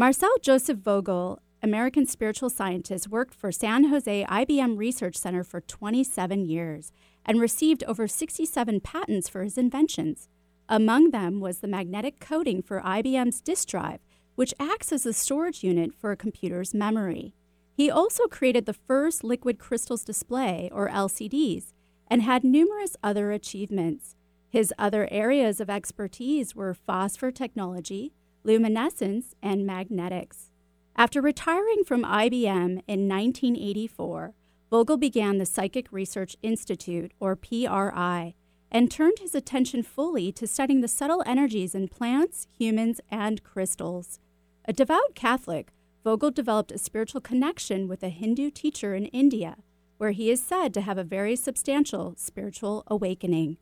[0.00, 6.46] Marcel Joseph Vogel, American spiritual scientist, worked for San Jose IBM Research Center for 27
[6.46, 6.90] years
[7.26, 10.30] and received over 67 patents for his inventions.
[10.70, 14.00] Among them was the magnetic coating for IBM's disk drive,
[14.36, 17.34] which acts as a storage unit for a computer's memory.
[17.74, 21.74] He also created the first liquid crystals display, or LCDs,
[22.06, 24.16] and had numerous other achievements.
[24.48, 30.50] His other areas of expertise were phosphor technology, luminescence, and magnetics.
[30.96, 34.34] After retiring from IBM in 1984,
[34.70, 38.34] Vogel began the Psychic Research Institute, or PRI,
[38.70, 44.20] and turned his attention fully to studying the subtle energies in plants, humans, and crystals.
[44.66, 45.72] A devout Catholic,
[46.04, 49.56] Vogel developed a spiritual connection with a Hindu teacher in India,
[49.98, 53.58] where he is said to have a very substantial spiritual awakening.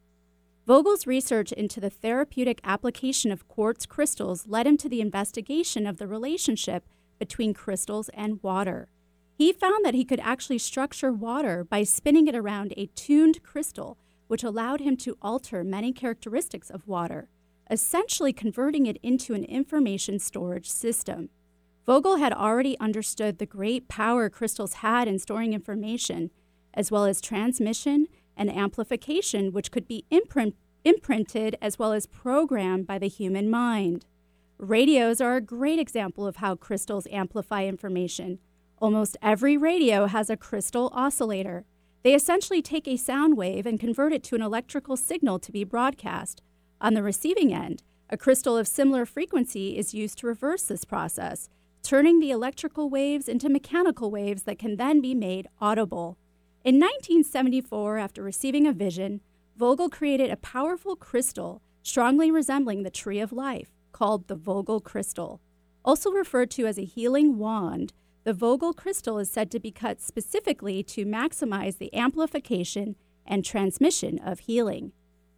[0.69, 5.97] Vogel's research into the therapeutic application of quartz crystals led him to the investigation of
[5.97, 6.85] the relationship
[7.19, 8.91] between crystals and water.
[9.35, 13.97] He found that he could actually structure water by spinning it around a tuned crystal,
[14.27, 17.31] which allowed him to alter many characteristics of water,
[17.71, 21.31] essentially converting it into an information storage system.
[21.87, 26.31] Vogel had already understood the great power crystals had in storing information,
[26.75, 28.07] as well as transmission
[28.39, 34.06] and amplification, which could be imprint, imprinted as well as programmed by the human mind.
[34.56, 38.39] Radios are a great example of how crystals amplify information.
[38.78, 41.64] Almost every radio has a crystal oscillator.
[42.05, 45.65] They essentially take a sound wave and convert it to an electrical signal to be
[45.65, 46.43] broadcast.
[46.81, 51.48] On the receiving end, a crystal of similar frequency is used to reverse this process,
[51.82, 56.16] turning the electrical waves into mechanical waves that can then be made audible.
[56.69, 59.23] In 1974, after receiving a vision,
[59.56, 65.41] Vogel created a powerful crystal strongly resembling the tree of life called the Vogel crystal.
[65.83, 70.03] Also referred to as a healing wand, the Vogel crystal is said to be cut
[70.03, 74.93] specifically to maximize the amplification and transmission of healing.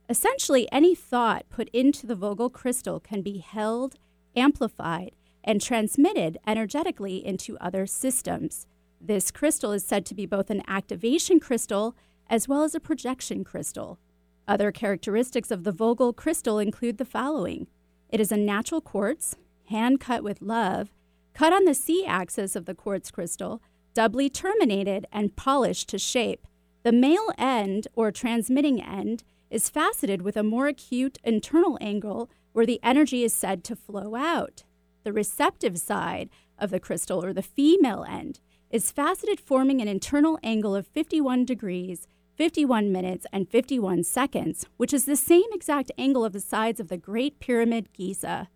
[0.09, 3.95] Essentially, any thought put into the Vogel crystal can be held,
[4.35, 5.15] amplified,
[5.45, 8.67] and transmitted energetically into other systems.
[9.01, 11.97] This crystal is said to be both an activation crystal
[12.29, 13.99] as well as a projection crystal.
[14.47, 17.67] Other characteristics of the Vogel crystal include the following
[18.11, 19.37] it is a natural quartz,
[19.69, 20.91] hand cut with love,
[21.33, 23.63] cut on the C axis of the quartz crystal,
[23.95, 26.45] doubly terminated, and polished to shape.
[26.83, 32.67] The male end, or transmitting end, is faceted with a more acute internal angle where
[32.67, 34.65] the energy is said to flow out.
[35.05, 38.41] The receptive side of the crystal, or the female end,
[38.71, 44.95] is faceted, forming an internal angle of 51 degrees, 51 minutes, and 51 seconds, which
[44.95, 48.49] is the same exact angle of the sides of the Great Pyramid Giza.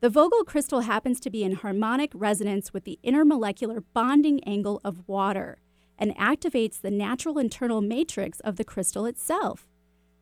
[0.00, 5.08] The Vogel crystal happens to be in harmonic resonance with the intermolecular bonding angle of
[5.08, 5.58] water
[5.98, 9.66] and activates the natural internal matrix of the crystal itself.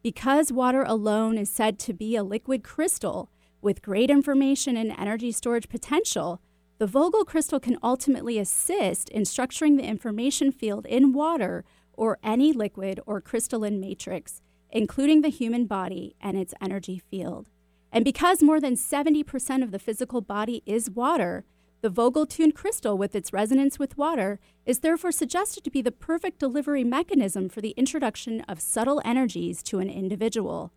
[0.02, 5.32] Because water alone is said to be a liquid crystal with great information and energy
[5.32, 6.40] storage potential,
[6.78, 11.64] the Vogel crystal can ultimately assist in structuring the information field in water
[11.94, 17.48] or any liquid or crystalline matrix, including the human body and its energy field.
[17.90, 21.46] And because more than 70% of the physical body is water,
[21.80, 25.92] the Vogel tuned crystal, with its resonance with water, is therefore suggested to be the
[25.92, 30.72] perfect delivery mechanism for the introduction of subtle energies to an individual.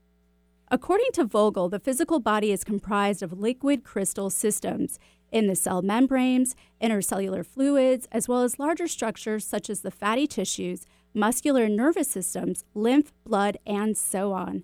[0.72, 5.00] According to Vogel, the physical body is comprised of liquid crystal systems
[5.32, 10.28] in the cell membranes, intercellular fluids, as well as larger structures such as the fatty
[10.28, 14.64] tissues, muscular and nervous systems, lymph, blood, and so on.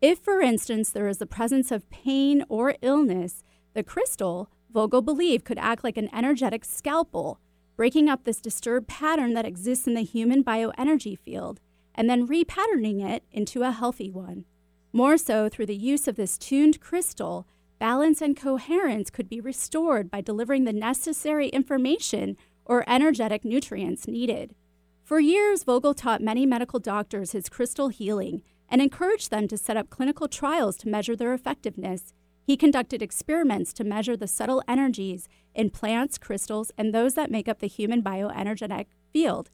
[0.00, 3.42] If, for instance, there is the presence of pain or illness,
[3.74, 7.40] the crystal, Vogel believed, could act like an energetic scalpel,
[7.76, 11.60] breaking up this disturbed pattern that exists in the human bioenergy field
[11.94, 14.44] and then repatterning it into a healthy one.
[14.92, 17.46] More so, through the use of this tuned crystal,
[17.78, 24.54] balance and coherence could be restored by delivering the necessary information or energetic nutrients needed.
[25.04, 29.76] For years, Vogel taught many medical doctors his crystal healing and encouraged them to set
[29.76, 32.12] up clinical trials to measure their effectiveness.
[32.42, 37.48] He conducted experiments to measure the subtle energies in plants, crystals, and those that make
[37.48, 39.50] up the human bioenergetic field.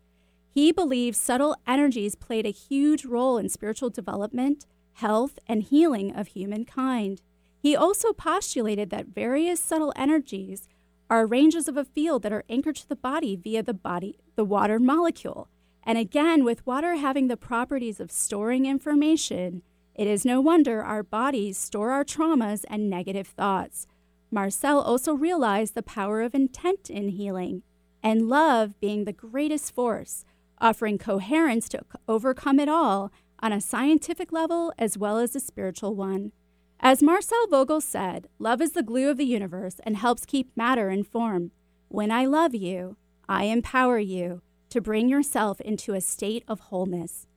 [0.51, 6.29] He believes subtle energies played a huge role in spiritual development, health, and healing of
[6.29, 7.23] humankind.
[7.63, 10.69] He also postulated that various subtle energies
[11.09, 14.45] are ranges of a field that are anchored to the body via the body the
[14.45, 15.49] water molecule.
[15.85, 19.63] And again, with water having the properties of storing information,
[19.95, 23.87] it is no wonder our bodies store our traumas and negative thoughts.
[24.31, 27.63] Marcel also realized the power of intent in healing
[28.03, 30.25] and love being the greatest force,
[30.59, 35.95] offering coherence to overcome it all on a scientific level as well as a spiritual
[35.95, 36.33] one.
[36.85, 40.91] As Marcel Vogel said, love is the glue of the universe and helps keep matter
[40.91, 41.53] in form.
[41.87, 42.97] When I love you,
[43.29, 47.29] I empower you to bring yourself into a state of wholeness.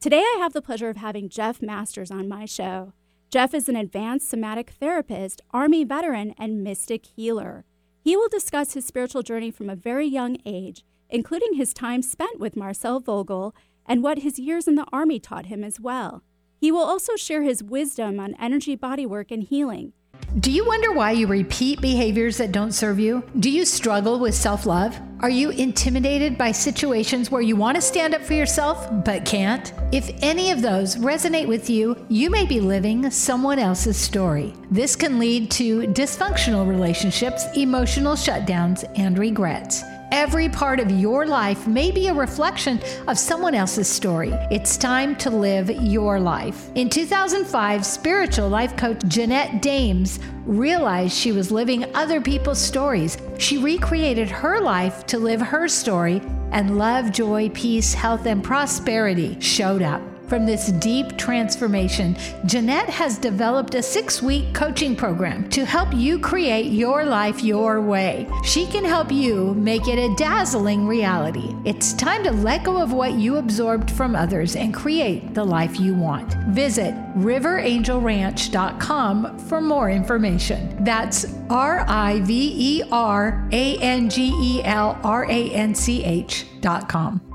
[0.00, 2.94] Today, I have the pleasure of having Jeff Masters on my show.
[3.30, 7.66] Jeff is an advanced somatic therapist, Army veteran, and mystic healer.
[8.00, 12.40] He will discuss his spiritual journey from a very young age, including his time spent
[12.40, 13.54] with Marcel Vogel
[13.84, 16.22] and what his years in the Army taught him as well.
[16.58, 19.92] He will also share his wisdom on energy bodywork and healing.
[20.40, 23.22] Do you wonder why you repeat behaviors that don't serve you?
[23.40, 24.98] Do you struggle with self love?
[25.20, 29.72] Are you intimidated by situations where you want to stand up for yourself but can't?
[29.90, 34.54] If any of those resonate with you, you may be living someone else's story.
[34.70, 39.82] This can lead to dysfunctional relationships, emotional shutdowns, and regrets.
[40.10, 44.30] Every part of your life may be a reflection of someone else's story.
[44.50, 46.70] It's time to live your life.
[46.74, 53.18] In 2005, spiritual life coach Jeanette Dames realized she was living other people's stories.
[53.38, 56.22] She recreated her life to live her story,
[56.52, 60.00] and love, joy, peace, health, and prosperity showed up.
[60.28, 62.14] From this deep transformation,
[62.44, 67.80] Jeanette has developed a six week coaching program to help you create your life your
[67.80, 68.28] way.
[68.44, 71.54] She can help you make it a dazzling reality.
[71.64, 75.80] It's time to let go of what you absorbed from others and create the life
[75.80, 76.34] you want.
[76.50, 80.84] Visit riverangelranch.com for more information.
[80.84, 86.04] That's R I V E R A N G E L R A N C
[86.04, 87.27] H.com.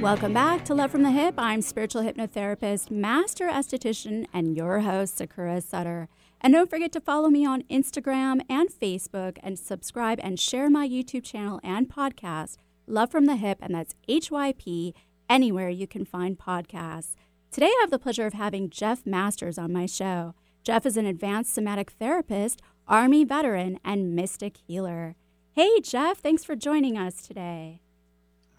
[0.00, 1.34] Welcome back to Love from the Hyp.
[1.38, 6.08] I'm spiritual hypnotherapist, master esthetician, and your host, Sakura Sutter.
[6.42, 10.86] And don't forget to follow me on Instagram and Facebook and subscribe and share my
[10.86, 14.92] YouTube channel and podcast, Love from the Hyp, and that's HYP,
[15.30, 17.14] anywhere you can find podcasts.
[17.50, 20.34] Today, I have the pleasure of having Jeff Masters on my show.
[20.62, 25.16] Jeff is an advanced somatic therapist, Army veteran, and mystic healer.
[25.52, 27.80] Hey, Jeff, thanks for joining us today.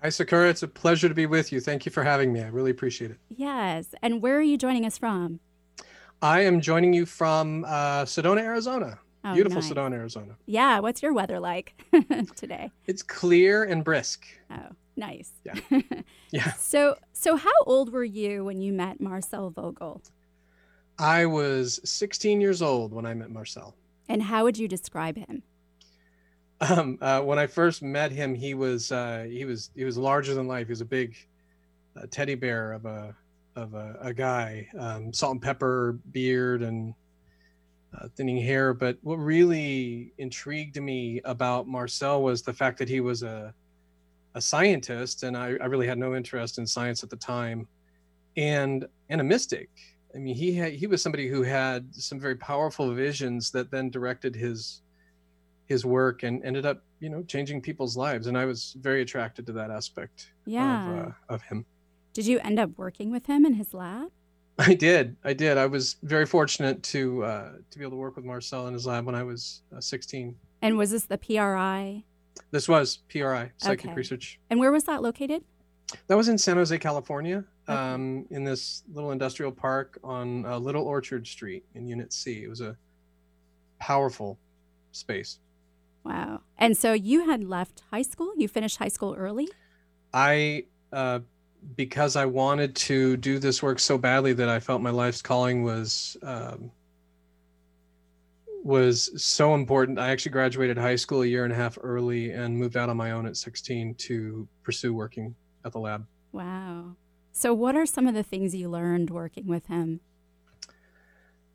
[0.02, 0.50] Hi, Sakura.
[0.50, 1.60] It's a pleasure to be with you.
[1.60, 2.42] Thank you for having me.
[2.42, 3.18] I really appreciate it.
[3.30, 3.96] Yes.
[4.02, 5.40] And where are you joining us from?
[6.22, 9.00] I am joining you from uh, Sedona, Arizona.
[9.24, 9.72] Oh, Beautiful nice.
[9.72, 10.36] Sedona, Arizona.
[10.46, 10.80] Yeah.
[10.80, 11.82] What's your weather like
[12.36, 12.70] today?
[12.86, 14.26] It's clear and brisk.
[14.52, 15.32] Oh, nice.
[15.44, 15.56] Yeah.
[16.32, 16.52] yeah.
[16.54, 20.04] So, so how old were you when you met Marcel Vogel?
[21.00, 23.76] I was 16 years old when I met Marcel.
[24.08, 25.42] And how would you describe him?
[26.62, 30.34] Um, uh, when I first met him, he was uh, he was he was larger
[30.34, 30.68] than life.
[30.68, 31.16] He was a big
[31.98, 33.16] uh, teddy bear of a
[33.56, 36.94] of a, a guy, um, salt and pepper beard and
[37.98, 38.74] uh, thinning hair.
[38.74, 43.53] But what really intrigued me about Marcel was the fact that he was a
[44.36, 47.68] a scientist, and I, I really had no interest in science at the time,
[48.38, 49.70] and and a mystic.
[50.13, 53.89] I mean, he had he was somebody who had some very powerful visions that then
[53.89, 54.82] directed his
[55.67, 58.27] his work and ended up you know changing people's lives.
[58.27, 60.89] And i was very attracted to that aspect yeah.
[60.89, 61.65] of, uh, of him.
[62.13, 64.10] Did you end up working with him in his lab?
[64.57, 65.17] I did.
[65.24, 65.57] I did.
[65.57, 68.86] I was very fortunate to uh, to be able to work with marcel in his
[68.86, 72.03] lab when i was uh, 16 and was this the pri
[72.51, 73.95] this was pri psychic okay.
[73.95, 74.39] research.
[74.50, 75.43] And where was that located?
[76.07, 77.77] That was in san jose california okay.
[77.77, 82.43] um, in this little industrial park on uh, little orchard street in unit c.
[82.43, 82.77] It was a
[83.79, 84.39] powerful
[84.91, 85.39] space
[86.06, 86.42] Wow.
[86.58, 88.32] And so you had left high school?
[88.38, 89.50] You finished high school early?
[90.14, 91.20] I, uh,
[91.76, 95.64] because I wanted to do this work so badly that I felt my life's calling
[95.64, 96.72] was um,
[98.64, 100.00] was so important.
[100.00, 102.98] I actually graduated high school a year and a half early and moved out on
[102.98, 106.06] my own at 16 to pursue working at the lab.
[106.32, 106.96] Wow.
[107.32, 110.00] So, what are some of the things you learned working with him?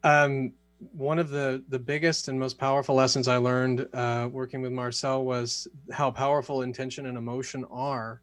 [0.03, 0.53] Um,
[0.93, 5.25] one of the the biggest and most powerful lessons I learned uh, working with Marcel
[5.25, 8.23] was how powerful intention and emotion are,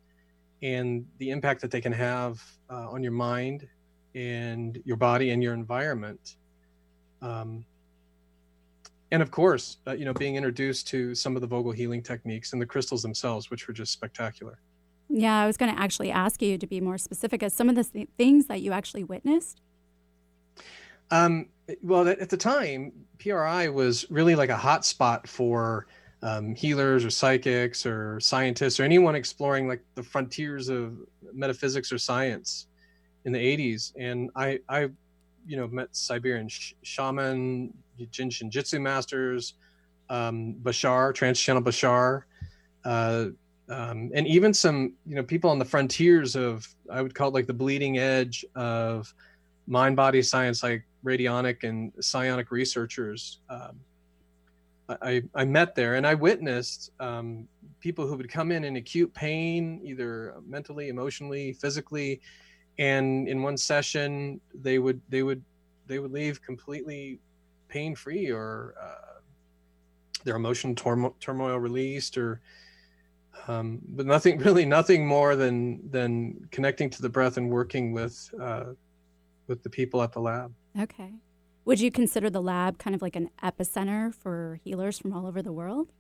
[0.62, 3.68] and the impact that they can have uh, on your mind
[4.16, 6.38] and your body and your environment.
[7.22, 7.66] Um,
[9.12, 12.54] and of course, uh, you know, being introduced to some of the Vogel healing techniques
[12.54, 14.60] and the crystals themselves, which were just spectacular.
[15.10, 17.76] Yeah, I was going to actually ask you to be more specific as some of
[17.76, 19.62] the th- things that you actually witnessed.
[21.12, 21.48] Um,
[21.82, 25.88] well, at the time, PRI was really like a hot spot for
[26.22, 30.98] um, healers or psychics or scientists or anyone exploring like the frontiers of
[31.34, 32.68] metaphysics or science
[33.26, 33.94] in the 80s.
[33.98, 34.90] And I, I
[35.46, 37.74] you know, met Siberian sh- shaman,
[38.12, 39.54] Jin Jitsu masters,
[40.10, 42.24] um, Bashar, trance-channel Bashar,
[42.86, 43.28] uh,
[43.70, 47.34] um, and even some, you know, people on the frontiers of, I would call it
[47.34, 49.14] like the bleeding edge of
[49.68, 53.40] mind-body science, like radionic and psionic researchers.
[53.50, 53.80] Um,
[54.90, 57.48] I, I met there and I witnessed um,
[57.80, 62.22] people who would come in in acute pain, either mentally, emotionally, physically,
[62.80, 65.42] and in one session they would they would
[65.88, 67.20] they would leave completely
[67.70, 69.20] pain free or uh,
[70.24, 70.76] their emotional
[71.20, 72.42] turmoil released or
[73.48, 78.30] um, but nothing really nothing more than than connecting to the breath and working with
[78.40, 78.66] uh,
[79.48, 80.54] with the people at the lab.
[80.80, 81.12] Okay.
[81.66, 85.42] Would you consider the lab kind of like an epicenter for healers from all over
[85.42, 85.92] the world?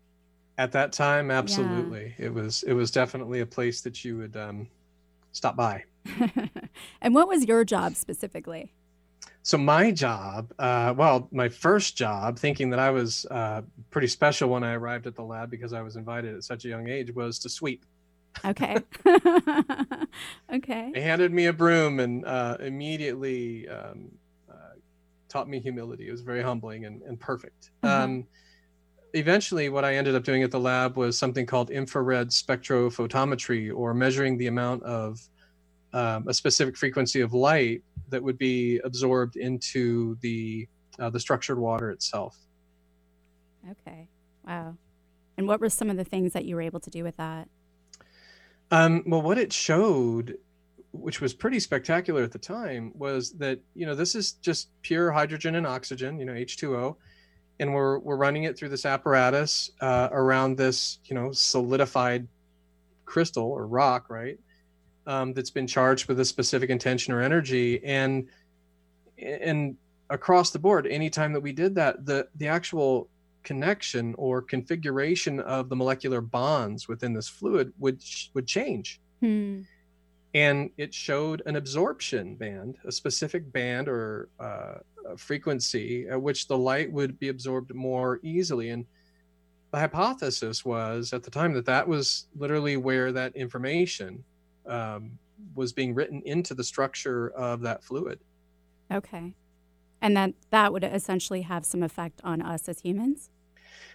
[0.57, 2.15] At that time absolutely.
[2.17, 2.27] Yeah.
[2.27, 4.67] it was it was definitely a place that you would um,
[5.31, 5.83] stop by.
[7.01, 8.73] And what was your job specifically?
[9.43, 14.49] So my job, uh, well, my first job, thinking that I was uh, pretty special
[14.49, 17.13] when I arrived at the lab because I was invited at such a young age,
[17.15, 17.85] was to sweep.
[18.45, 18.77] Okay.
[20.53, 20.91] okay.
[20.93, 24.11] They handed me a broom and uh, immediately um,
[24.49, 24.75] uh,
[25.29, 26.07] taught me humility.
[26.07, 27.71] It was very humbling and, and perfect.
[27.83, 28.03] Uh-huh.
[28.03, 28.27] Um,
[29.13, 33.93] eventually, what I ended up doing at the lab was something called infrared spectrophotometry, or
[33.93, 35.19] measuring the amount of
[35.93, 40.67] um, a specific frequency of light that would be absorbed into the
[40.99, 42.37] uh, the structured water itself.
[43.69, 44.07] Okay.
[44.45, 44.77] Wow.
[45.37, 47.47] And what were some of the things that you were able to do with that?
[48.71, 50.37] Um, well, what it showed,
[50.91, 55.11] which was pretty spectacular at the time, was that you know this is just pure
[55.11, 56.95] hydrogen and oxygen, you know H2O,
[57.59, 62.27] and we're we're running it through this apparatus uh, around this you know solidified
[63.05, 64.37] crystal or rock, right?
[65.07, 68.27] um, that's been charged with a specific intention or energy and
[69.17, 69.77] and
[70.09, 73.09] across the board anytime that we did that the the actual
[73.47, 78.01] connection or configuration of the molecular bonds within this fluid would
[78.33, 79.61] would change hmm.
[80.33, 84.75] and it showed an absorption band a specific band or uh,
[85.15, 88.85] frequency at which the light would be absorbed more easily and
[89.71, 94.23] the hypothesis was at the time that that was literally where that information
[94.67, 95.11] um,
[95.55, 98.19] was being written into the structure of that fluid.
[98.91, 99.33] Okay.
[100.01, 103.29] And that that would essentially have some effect on us as humans?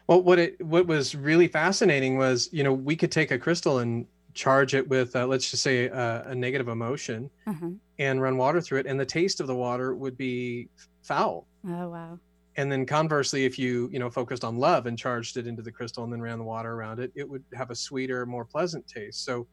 [0.06, 3.78] Well, what it what was really fascinating was, you know, we could take a crystal
[3.78, 7.71] and charge it with, uh, let's just say, uh, a negative emotion, uh-huh.
[7.99, 10.68] and run water through it, and the taste of the water would be
[11.02, 11.47] foul.
[11.68, 12.18] Oh wow!
[12.56, 15.73] And then conversely, if you you know focused on love and charged it into the
[15.73, 18.87] crystal and then ran the water around it, it would have a sweeter, more pleasant
[18.88, 19.25] taste.
[19.25, 19.47] So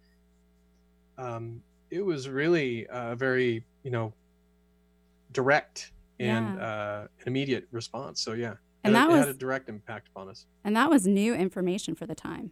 [1.17, 4.13] um, it was really a very you know
[5.31, 6.65] direct and yeah.
[6.65, 8.21] uh, an immediate response.
[8.21, 10.45] So yeah, and it, that was, had a direct impact upon us.
[10.63, 12.51] And that was new information for the time.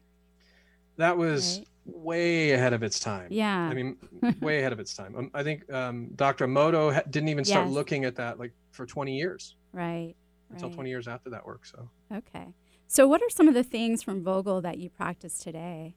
[0.97, 1.67] That was right?
[1.85, 3.27] way ahead of its time.
[3.29, 3.97] Yeah, I mean,
[4.41, 5.15] way ahead of its time.
[5.15, 6.47] Um, I think um, Dr.
[6.47, 7.73] Emoto ha- didn't even start yes.
[7.73, 9.55] looking at that like for 20 years.
[9.73, 10.15] Right.
[10.49, 10.75] Until right.
[10.75, 11.65] 20 years after that work.
[11.65, 11.89] So.
[12.13, 12.47] Okay.
[12.87, 15.95] So, what are some of the things from Vogel that you practice today?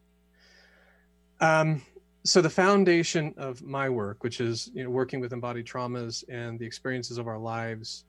[1.41, 1.83] Um,
[2.25, 6.59] so the foundation of my work which is you know working with embodied traumas and
[6.59, 8.05] the experiences of our lives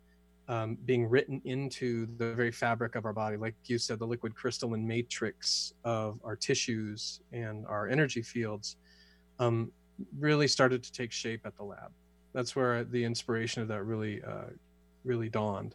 [0.51, 3.37] um, being written into the very fabric of our body.
[3.37, 8.75] Like you said the liquid crystalline matrix of our tissues and our energy fields
[9.39, 9.71] um,
[10.19, 11.91] really started to take shape at the lab.
[12.33, 14.51] That's where the inspiration of that really uh,
[15.05, 15.73] really dawned.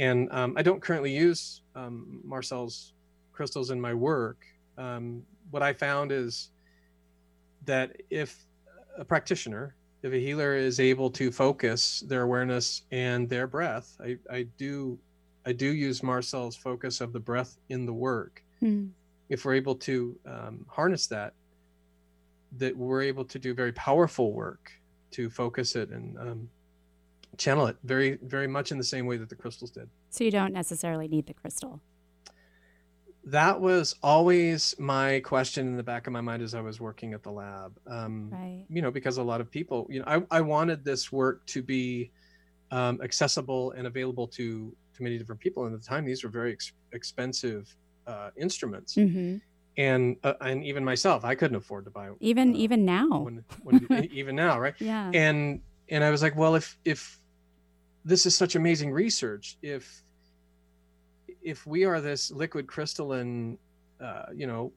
[0.00, 2.94] And um, i don't currently use um, marcel's
[3.32, 4.38] crystals in my work.
[4.78, 6.50] Um, what i found is
[7.66, 8.46] that if
[8.96, 14.16] a practitioner, if a healer is able to focus their awareness and their breath, I,
[14.30, 14.98] I do
[15.46, 18.42] I do use Marcel's focus of the breath in the work.
[18.62, 18.90] Mm.
[19.30, 21.32] If we're able to um, harness that,
[22.58, 24.72] that we're able to do very powerful work
[25.12, 26.50] to focus it and um,
[27.38, 29.88] channel it very, very much in the same way that the crystals did.
[30.10, 31.80] So you don't necessarily need the crystal
[33.30, 37.12] that was always my question in the back of my mind as I was working
[37.14, 37.78] at the lab.
[37.86, 38.64] Um, right.
[38.70, 41.62] You know, because a lot of people, you know, I, I wanted this work to
[41.62, 42.10] be
[42.70, 45.66] um, accessible and available to to many different people.
[45.66, 47.74] And at the time, these were very ex- expensive
[48.06, 48.94] uh, instruments.
[48.94, 49.36] hmm
[49.76, 53.18] And uh, and even myself, I couldn't afford to buy Even uh, even now.
[53.26, 54.74] when, when, even now, right?
[54.80, 55.10] yeah.
[55.14, 57.18] and and i was like well if if
[58.04, 60.02] this is such amazing research if
[61.48, 63.56] if we are this liquid crystalline
[64.00, 64.70] uh, you know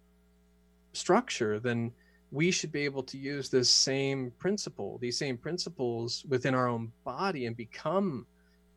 [0.93, 1.91] structure then
[2.31, 6.91] we should be able to use this same principle these same principles within our own
[7.03, 8.25] body and become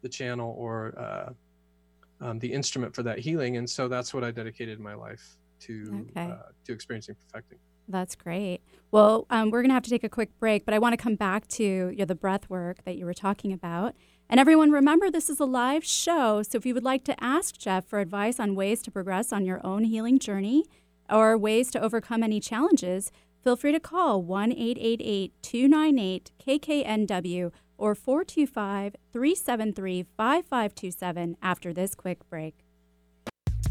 [0.02, 4.30] the channel or uh, um, the instrument for that healing and so that's what i
[4.30, 6.30] dedicated my life to Okay.
[6.30, 8.60] uh, to experiencing perfecting That's great.
[8.90, 11.02] Well, um, we're going to have to take a quick break, but I want to
[11.06, 13.94] come back to you know, the breath work that you were talking about.
[14.28, 16.43] And everyone, remember this is a live show.
[16.43, 19.45] So if you would like to ask Jeff for advice on ways to progress on
[19.45, 20.64] your own healing journey
[21.11, 23.12] or ways to overcome any challenges,
[23.43, 32.28] feel free to call 1 888 298 KKNW or 425 373 5527 after this quick
[32.28, 32.54] break.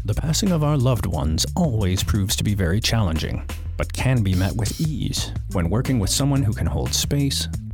[0.06, 4.34] The passing of our loved ones always proves to be very challenging, but can be
[4.34, 7.48] met with ease when working with someone who can hold space,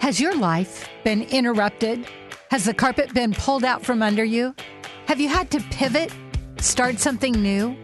[0.00, 2.06] Has your life been interrupted?
[2.50, 4.54] Has the carpet been pulled out from under you?
[5.06, 6.12] Have you had to pivot,
[6.58, 7.76] start something new,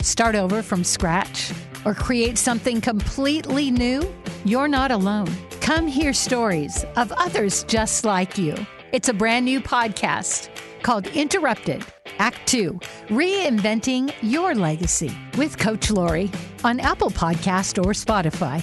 [0.00, 1.52] start over from scratch,
[1.84, 4.02] or create something completely new?
[4.44, 5.28] You're not alone.
[5.60, 8.54] Come hear stories of others just like you.
[8.92, 10.48] It's a brand new podcast
[10.82, 11.84] called Interrupted
[12.18, 16.30] Act 2 Reinventing Your Legacy with Coach Lori
[16.64, 18.62] on Apple Podcast or Spotify.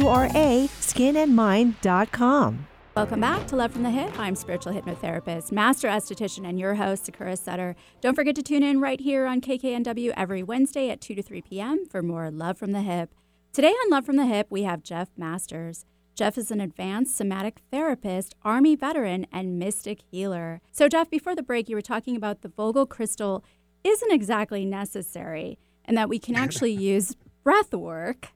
[0.00, 2.66] R A skinandmind.com.
[2.94, 4.18] Welcome back to Love from the Hyp.
[4.18, 7.74] I'm spiritual hypnotherapist, master esthetician, and your host, Sakura Sutter.
[8.02, 11.40] Don't forget to tune in right here on KKNW every Wednesday at 2 to 3
[11.40, 11.86] p.m.
[11.86, 13.08] for more Love from the Hyp.
[13.54, 15.86] Today on Love from the Hyp, we have Jeff Masters.
[16.14, 20.60] Jeff is an advanced somatic therapist, Army veteran, and mystic healer.
[20.70, 23.42] So, Jeff, before the break, you were talking about the Vogel crystal
[23.84, 28.28] isn't exactly necessary and that we can actually use breath work.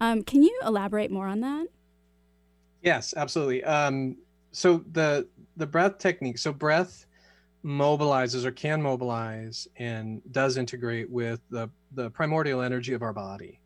[0.00, 1.68] Um, can you elaborate more on that?
[2.82, 3.64] Yes, absolutely.
[3.64, 4.18] Um,
[4.52, 6.38] so the the breath technique.
[6.38, 7.06] So breath
[7.64, 13.60] mobilizes or can mobilize and does integrate with the the primordial energy of our body,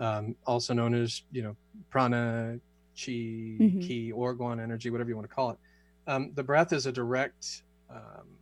[0.00, 1.56] um, also known as you know
[1.90, 2.60] prana,
[2.96, 3.12] chi,
[3.58, 3.80] Mhm.
[3.80, 5.58] ki, orgone energy, whatever you want to call it.
[6.06, 8.38] Um, the breath is a direct um,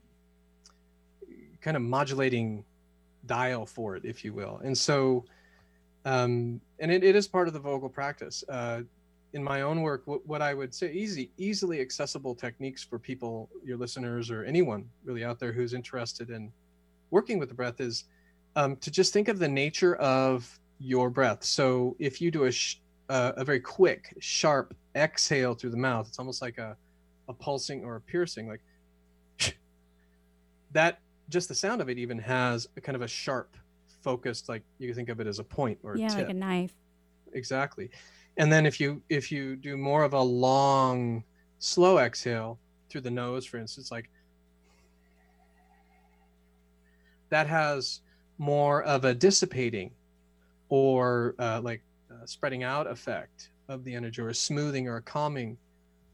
[1.61, 2.65] kind of modulating
[3.27, 5.25] dial for it, if you will, and so
[6.09, 8.43] um, and it, it is part of the Vogel practice.
[8.49, 8.81] Uh,
[9.35, 13.51] in my own work, what, what I would say easy, easily accessible techniques for people,
[13.63, 16.51] your listeners, or anyone really out there who's interested in
[17.11, 18.05] working with the breath is
[18.57, 21.45] um, to just think of the nature of your breath.
[21.45, 26.09] So if you do a sh- uh, a very quick, sharp exhale through the mouth,
[26.09, 26.75] it's almost like a
[27.29, 28.63] a pulsing or a piercing, like
[30.73, 31.01] that.
[31.31, 33.55] Just the sound of it even has a kind of a sharp,
[34.09, 36.19] focused, like you think of it as a point or a yeah, tip.
[36.19, 36.75] like a knife.
[37.35, 37.91] exactly.
[38.39, 41.25] And then if you if you do more of a long
[41.59, 44.09] slow exhale through the nose for instance like
[47.29, 48.01] that has
[48.39, 49.91] more of a dissipating
[50.71, 55.03] or uh, like uh, spreading out effect of the energy or a smoothing or a
[55.03, 55.59] calming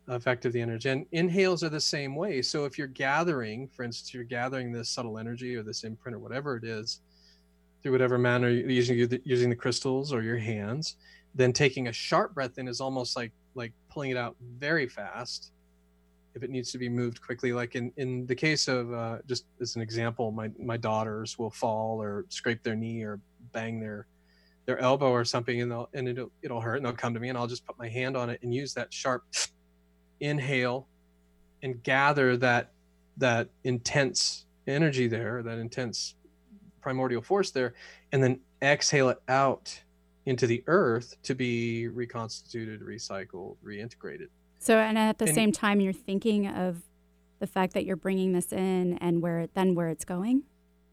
[0.09, 0.88] effect of the energy.
[0.88, 2.42] And inhales are the same way.
[2.42, 6.18] So if you're gathering for instance you're gathering this subtle energy or this imprint or
[6.18, 7.00] whatever it is
[7.85, 10.97] through whatever manner using using the crystals or your hands.
[11.35, 15.53] Then taking a sharp breath in is almost like like pulling it out very fast
[16.35, 19.44] if it needs to be moved quickly like in in the case of uh, just
[19.61, 23.20] as an example my my daughters will fall or scrape their knee or
[23.53, 24.07] bang their
[24.66, 27.29] their elbow or something and they'll and it'll it'll hurt and they'll come to me
[27.29, 29.25] and I'll just put my hand on it and use that sharp
[30.20, 30.88] inhale
[31.62, 32.73] and gather that
[33.18, 36.14] that intense energy there that intense
[36.85, 37.75] primordial force there
[38.12, 39.81] and then exhale it out
[40.27, 44.29] into the earth to be reconstituted recycled reintegrated
[44.64, 46.81] so, and at the and, same time, you're thinking of
[47.38, 50.42] the fact that you're bringing this in and where then where it's going.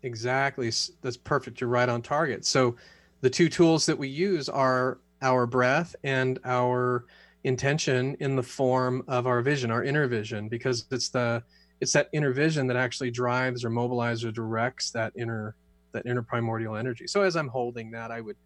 [0.03, 0.69] Exactly.
[1.01, 1.61] That's perfect.
[1.61, 2.43] You're right on target.
[2.45, 2.75] So,
[3.21, 7.05] the two tools that we use are our breath and our
[7.45, 11.41] intention in the form of our vision, our inner vision, because it's the
[11.79, 15.55] it's that inner vision that actually drives or mobilizes or directs that inner
[15.91, 17.07] that inner primordial energy.
[17.07, 18.37] So as I'm holding that, I would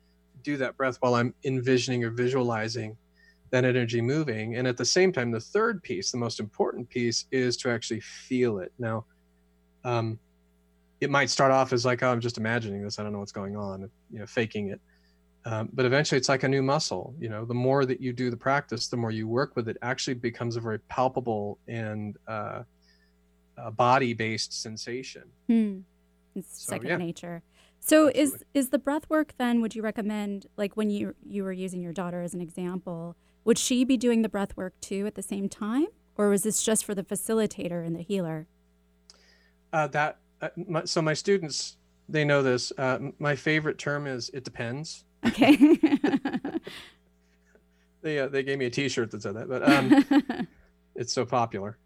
[0.44, 2.98] do that breath while I'm envisioning or visualizing
[3.52, 4.56] that energy moving.
[4.58, 8.02] And at the same time, the third piece, the most important piece, is to actually
[8.02, 8.72] feel it.
[8.80, 9.06] Now,
[9.84, 10.20] um,
[11.02, 13.00] it might start off as like, oh, I'm just imagining this.
[13.00, 14.82] I don't know what's going on, you know, faking it.
[15.46, 17.14] Um, but eventually, it's like a new muscle.
[17.20, 19.78] You know, the more that you do the practice, the more you work with it,
[19.84, 22.64] actually becomes a very palpable and uh,
[23.74, 25.24] body-based sensation.
[25.48, 25.80] Hmm.
[26.36, 26.98] It's so, second yeah.
[26.98, 27.44] nature.
[27.80, 28.22] So Absolutely.
[28.22, 29.62] is is the breath work then?
[29.62, 33.16] Would you recommend like when you you were using your daughter as an example?
[33.44, 36.64] Would she be doing the breath work too at the same time, or was this
[36.64, 38.48] just for the facilitator and the healer?
[39.72, 41.78] Uh, that uh, my, so my students
[42.10, 42.72] they know this.
[42.78, 45.06] Uh, my favorite term is it depends.
[45.26, 45.56] Okay.
[48.02, 50.48] they uh, they gave me a T-shirt that said that, but um,
[50.96, 51.78] it's so popular.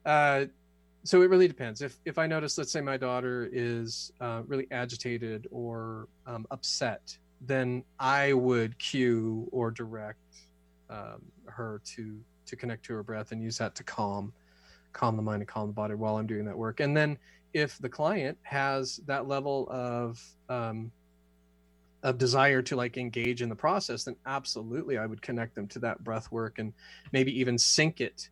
[1.03, 1.81] So it really depends.
[1.81, 7.17] If if I notice, let's say my daughter is uh, really agitated or um, upset,
[7.41, 10.19] then I would cue or direct
[10.89, 14.33] um, her to to connect to her breath and use that to calm
[14.91, 16.79] calm the mind and calm the body while I'm doing that work.
[16.79, 17.17] And then
[17.53, 20.91] if the client has that level of um,
[22.03, 25.79] of desire to like engage in the process, then absolutely I would connect them to
[25.79, 26.73] that breath work and
[27.11, 28.29] maybe even sync it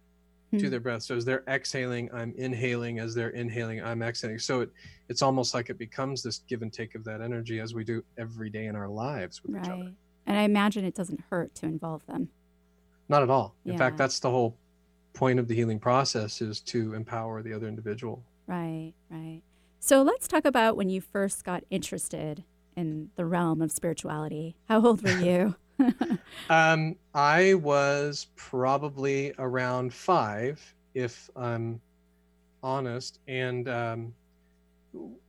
[0.48, 0.58] mm-hmm.
[0.58, 0.72] to hmm.
[0.72, 1.04] their breath.
[1.04, 3.00] So as they're exhaling, I'm inhaling.
[3.00, 4.40] As they're inhaling, I'm exhaling.
[4.40, 4.72] So it
[5.10, 8.04] it's almost like it becomes this give and take of that energy as we do
[8.18, 9.66] every day in our lives with right.
[9.66, 9.92] each other.
[10.26, 12.30] And I imagine it doesn't hurt to involve them.
[13.08, 13.56] Not at all.
[13.66, 13.78] In yeah.
[13.78, 14.58] fact, that's the whole
[15.14, 18.22] point of the healing process is to empower the other individual.
[18.46, 19.42] Right, right.
[19.80, 22.44] So let's talk about when you first got interested
[22.76, 24.58] in the realm of spirituality.
[24.68, 25.56] How old were you?
[26.50, 31.80] um, I was probably around five, if I'm
[32.64, 34.14] honest, and um,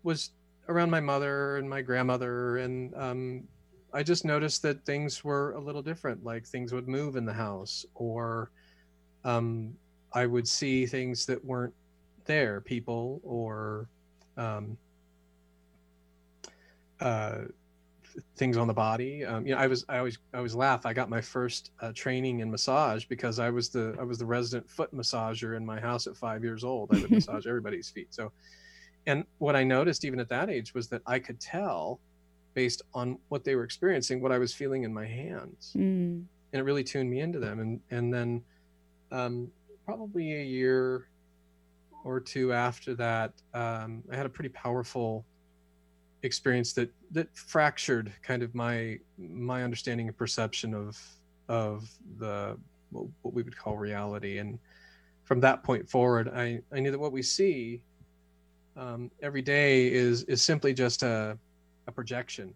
[0.02, 0.30] was
[0.68, 3.44] around my mother and my grandmother and um,
[3.92, 6.24] I just noticed that things were a little different.
[6.24, 8.50] Like things would move in the house, or
[9.24, 9.74] um,
[10.12, 11.74] I would see things that weren't
[12.26, 13.88] there, people or
[14.37, 14.76] um,
[17.00, 17.38] uh,
[18.36, 19.24] things on the body.
[19.24, 20.86] Um, you know, I was I always I always laugh.
[20.86, 24.26] I got my first uh, training in massage because I was the I was the
[24.26, 26.94] resident foot massager in my house at five years old.
[26.94, 28.08] I would massage everybody's feet.
[28.10, 28.32] So,
[29.06, 32.00] and what I noticed even at that age was that I could tell
[32.54, 35.72] based on what they were experiencing, what I was feeling in my hands.
[35.76, 36.24] Mm.
[36.52, 37.60] And it really tuned me into them.
[37.60, 38.42] And, and then
[39.12, 39.48] um,
[39.84, 41.08] probably a year
[42.04, 45.24] or two after that, um, I had a pretty powerful
[46.22, 51.00] experience that, that fractured kind of my, my understanding and perception of,
[51.48, 52.57] of the,
[52.90, 54.38] what we would call reality.
[54.38, 54.59] And
[55.24, 57.81] from that point forward, I, I knew that what we see
[58.76, 61.38] um, every day is, is simply just a,
[61.87, 62.54] a projection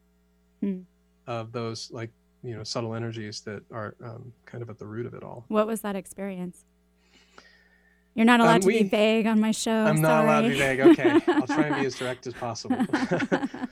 [0.62, 0.84] mm.
[1.26, 2.10] of those like
[2.42, 5.44] you know subtle energies that are um, kind of at the root of it all
[5.48, 6.64] what was that experience
[8.14, 10.00] you're not allowed um, we, to be vague on my show i'm Sorry.
[10.00, 10.80] not allowed to be vague.
[10.80, 11.20] okay.
[11.28, 12.76] I'll try and be as direct as possible.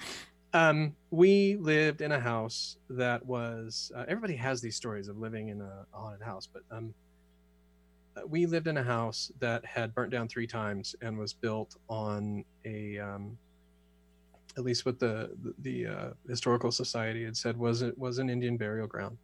[0.53, 5.49] Um, we lived in a house that was uh, everybody has these stories of living
[5.49, 6.93] in a haunted house but um,
[8.17, 11.77] uh, we lived in a house that had burnt down three times and was built
[11.89, 13.39] on a um,
[14.57, 18.29] at least what the the, the uh, historical society had said was it was an
[18.29, 19.17] Indian burial ground,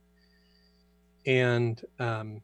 [1.27, 2.41] and um,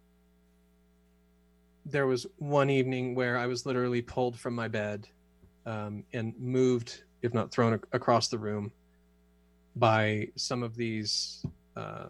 [1.85, 5.09] there was one evening where I was literally pulled from my bed
[5.66, 8.73] um, and moved, if not thrown ac- across the room,
[9.77, 11.45] by some of these
[11.77, 12.09] uh,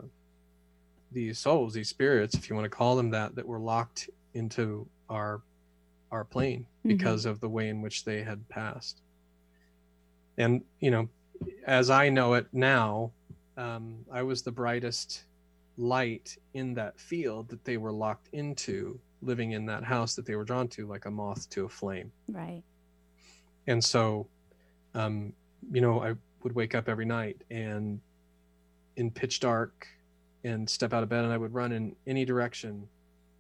[1.13, 4.87] these souls, these spirits, if you want to call them that, that were locked into
[5.09, 5.43] our
[6.11, 6.89] our plane mm-hmm.
[6.89, 9.01] because of the way in which they had passed
[10.37, 11.09] and you know
[11.67, 13.13] as I know it now,
[13.57, 15.25] um, I was the brightest
[15.77, 20.35] light in that field that they were locked into, living in that house that they
[20.35, 22.13] were drawn to, like a moth to a flame.
[22.29, 22.63] Right.
[23.67, 24.27] And so,
[24.95, 25.33] um,
[25.71, 28.01] you know, I would wake up every night and
[28.97, 29.87] in pitch dark
[30.45, 32.89] and step out of bed and I would run in any direction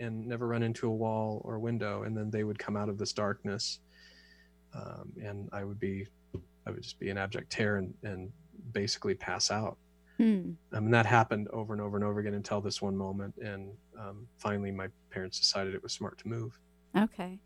[0.00, 2.04] and never run into a wall or window.
[2.04, 3.80] And then they would come out of this darkness.
[4.74, 6.06] Um, and I would be,
[6.66, 8.32] I would just be in abject terror and, and
[8.72, 9.76] basically pass out.
[10.22, 10.52] Hmm.
[10.72, 13.34] Um, and that happened over and over and over again until this one moment.
[13.42, 16.60] And um, finally, my parents decided it was smart to move.
[16.96, 17.40] Okay.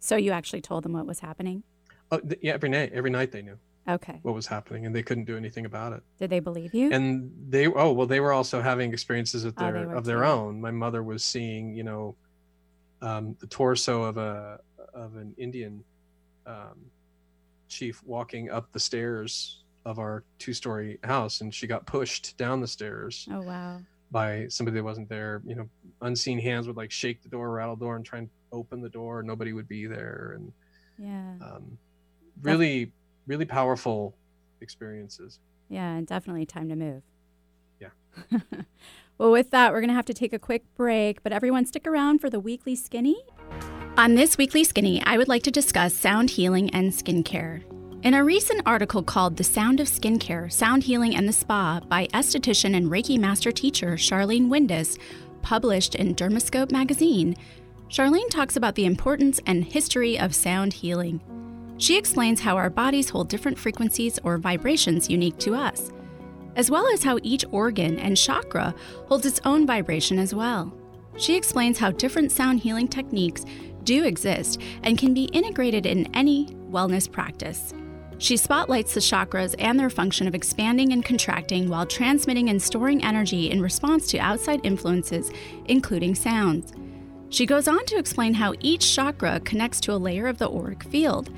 [0.00, 1.62] So you actually told them what was happening?
[2.10, 3.56] Oh, th- yeah, every night, every night they knew
[3.88, 4.18] Okay.
[4.22, 6.02] what was happening, and they couldn't do anything about it.
[6.18, 6.90] Did they believe you?
[6.90, 10.18] And they, oh well, they were also having experiences of Oh, their were of their
[10.20, 10.24] too.
[10.26, 10.60] own.
[10.60, 12.16] My mother was seeing, you know,
[13.02, 14.58] um, the torso of a
[14.92, 15.84] of an Indian
[16.46, 16.90] um,
[17.68, 22.60] chief walking up the stairs of our two story house, and she got pushed down
[22.60, 23.80] the stairs oh, wow.
[24.10, 25.42] by somebody that wasn't there.
[25.46, 25.68] You know,
[26.02, 28.88] unseen hands would like shake the door, rattle the door, and try and open the
[28.88, 29.22] door.
[29.22, 30.52] Nobody would be there, and
[30.98, 31.34] Yeah.
[31.44, 31.78] um,
[32.42, 32.92] really,
[33.26, 34.14] really powerful
[34.60, 35.38] experiences.
[35.68, 37.02] Yeah, and definitely time to move.
[37.80, 37.90] Yeah.
[39.18, 41.86] well, with that, we're going to have to take a quick break, but everyone stick
[41.86, 43.16] around for the weekly skinny.
[43.96, 47.62] On this weekly skinny, I would like to discuss sound healing and skincare.
[48.04, 52.06] In a recent article called The Sound of Skincare, Sound Healing and the Spa by
[52.08, 54.98] esthetician and Reiki master teacher Charlene Windus,
[55.40, 57.34] published in Dermascope magazine,
[57.88, 61.18] Charlene talks about the importance and history of sound healing.
[61.78, 65.90] She explains how our bodies hold different frequencies or vibrations unique to us,
[66.56, 68.74] as well as how each organ and chakra
[69.08, 70.76] holds its own vibration as well.
[71.16, 73.46] She explains how different sound healing techniques
[73.84, 77.72] do exist and can be integrated in any wellness practice.
[78.18, 83.04] She spotlights the chakras and their function of expanding and contracting while transmitting and storing
[83.04, 85.30] energy in response to outside influences,
[85.66, 86.72] including sounds.
[87.28, 90.84] She goes on to explain how each chakra connects to a layer of the auric
[90.84, 91.30] field,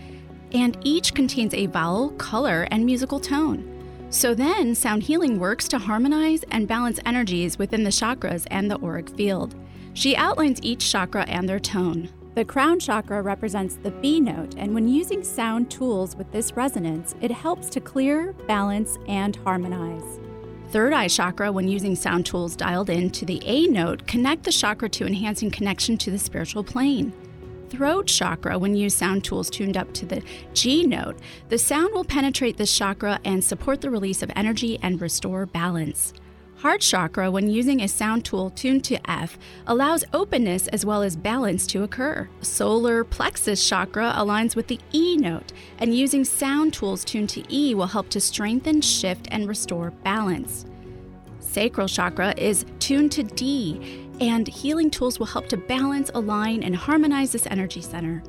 [0.53, 3.73] and each contains a vowel, color, and musical tone.
[4.11, 8.79] So then, sound healing works to harmonize and balance energies within the chakras and the
[8.79, 9.55] auric field.
[9.95, 12.11] She outlines each chakra and their tone.
[12.37, 17.15] The crown chakra represents the B note, and when using sound tools with this resonance,
[17.23, 20.21] it helps to clear, balance, and harmonize.
[20.69, 24.53] Third eye chakra, when using sound tools dialed in to the A note, connect the
[24.53, 27.11] chakra to enhancing connection to the spiritual plane.
[27.71, 30.23] Throat chakra, when used sound tools tuned up to the
[30.53, 31.17] G note,
[31.49, 36.13] the sound will penetrate this chakra and support the release of energy and restore balance.
[36.59, 41.15] Heart chakra, when using a sound tool tuned to F, allows openness as well as
[41.15, 42.27] balance to occur.
[42.41, 47.75] Solar plexus chakra aligns with the E note, and using sound tools tuned to E
[47.75, 50.65] will help to strengthen, shift, and restore balance.
[51.41, 56.75] Sacral chakra is tuned to D, and healing tools will help to balance, align, and
[56.75, 58.23] harmonize this energy center.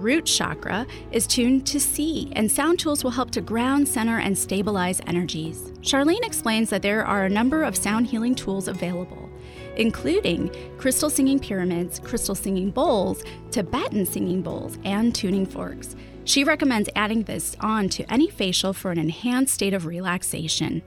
[0.00, 4.36] Root chakra is tuned to C, and sound tools will help to ground, center, and
[4.36, 5.72] stabilize energies.
[5.82, 9.28] Charlene explains that there are a number of sound healing tools available,
[9.76, 15.96] including crystal singing pyramids, crystal singing bowls, Tibetan singing bowls, and tuning forks.
[16.24, 20.80] She recommends adding this on to any facial for an enhanced state of relaxation.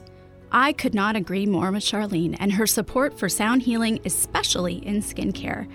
[0.52, 5.02] I could not agree more with Charlene and her support for sound healing, especially in
[5.02, 5.68] skincare.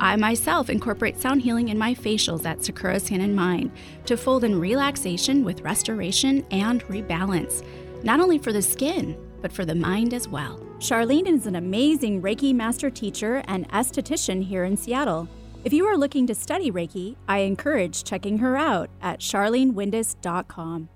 [0.00, 3.70] I myself incorporate sound healing in my facials at Sakura Skin and Mind
[4.06, 7.62] to fold in relaxation with restoration and rebalance,
[8.02, 10.58] not only for the skin, but for the mind as well.
[10.78, 15.28] Charlene is an amazing Reiki master teacher and esthetician here in Seattle.
[15.64, 20.88] If you are looking to study Reiki, I encourage checking her out at charlenewindus.com.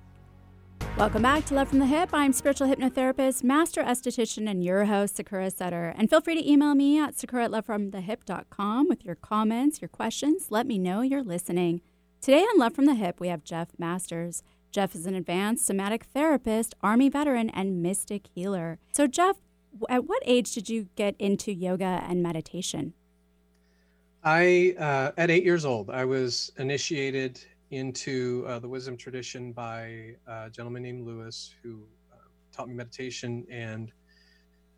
[0.96, 2.11] Welcome back to Love from the Hyp.
[2.12, 5.92] I'm spiritual hypnotherapist, master esthetician, and your host, Sakura Sutter.
[5.98, 10.52] And feel free to email me at sakura at lovefromthehip.com with your comments, your questions.
[10.52, 11.80] Let me know you're listening.
[12.20, 14.44] Today on Love from the Hyp, we have Jeff Masters.
[14.70, 18.78] Jeff is an advanced somatic therapist, Army veteran, and mystic healer.
[18.92, 19.38] So, Jeff,
[19.88, 22.94] at what age did you get into yoga and meditation?
[24.22, 30.14] I, uh, at eight years old, I was initiated into uh, the wisdom tradition by
[30.27, 32.16] a gentleman named Lewis, who uh,
[32.53, 33.92] taught me meditation and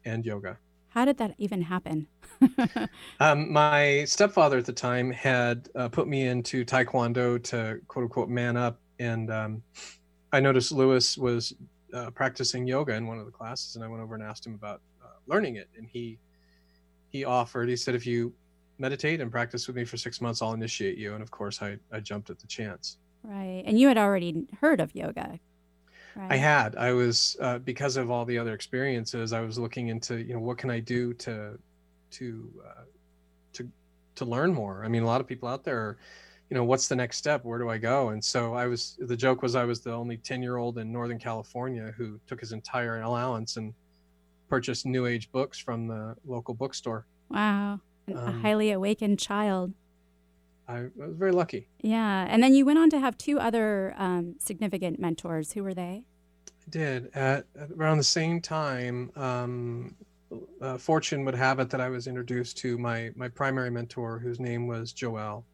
[0.05, 0.57] and yoga.
[0.89, 2.07] How did that even happen?
[3.19, 8.29] Um, my stepfather at the time had uh, put me into Taekwondo to quote unquote
[8.29, 9.63] man up, and um,
[10.33, 11.55] I noticed Lewis was
[11.95, 14.55] uh, practicing yoga in one of the classes, and I went over and asked him
[14.55, 16.19] about uh, learning it, and he
[17.09, 17.71] he offered.
[17.71, 18.35] He said, "If you
[18.79, 21.79] meditate and practice with me for six months, I'll initiate you." And of course, I
[21.93, 22.99] I jumped at the chance.
[23.23, 23.63] right.
[23.67, 25.39] And you had already heard of yoga.
[26.17, 26.33] Right.
[26.33, 26.77] I had.
[26.77, 29.35] I was uh, because of all the other experiences.
[29.35, 31.59] I was looking into you know what can I do to
[32.13, 32.85] to uh,
[33.53, 33.71] to
[34.15, 34.83] to learn more.
[34.85, 35.99] I mean, a lot of people out there, are,
[36.49, 37.45] you know, what's the next step?
[37.45, 38.11] Where do I go?
[38.11, 38.97] And so I was.
[38.99, 42.41] The joke was I was the only ten year old in Northern California who took
[42.41, 43.75] his entire allowance and
[44.49, 47.05] purchased New Age books from the local bookstore.
[47.29, 47.81] Wow.
[48.07, 49.73] An- a Um, highly awakened child.
[50.69, 51.69] I, I was very lucky.
[51.81, 52.27] Yeah.
[52.29, 55.53] And then you went on to have two other um, significant mentors.
[55.53, 56.05] Who were they?
[56.67, 59.13] I did at, at around the same time.
[59.17, 59.95] Um,
[60.61, 64.41] uh, fortune would have it that I was introduced to my my primary mentor, whose
[64.41, 65.45] name was Joelle,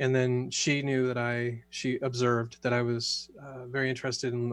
[0.00, 4.52] and then she knew that I she observed that I was uh, very interested in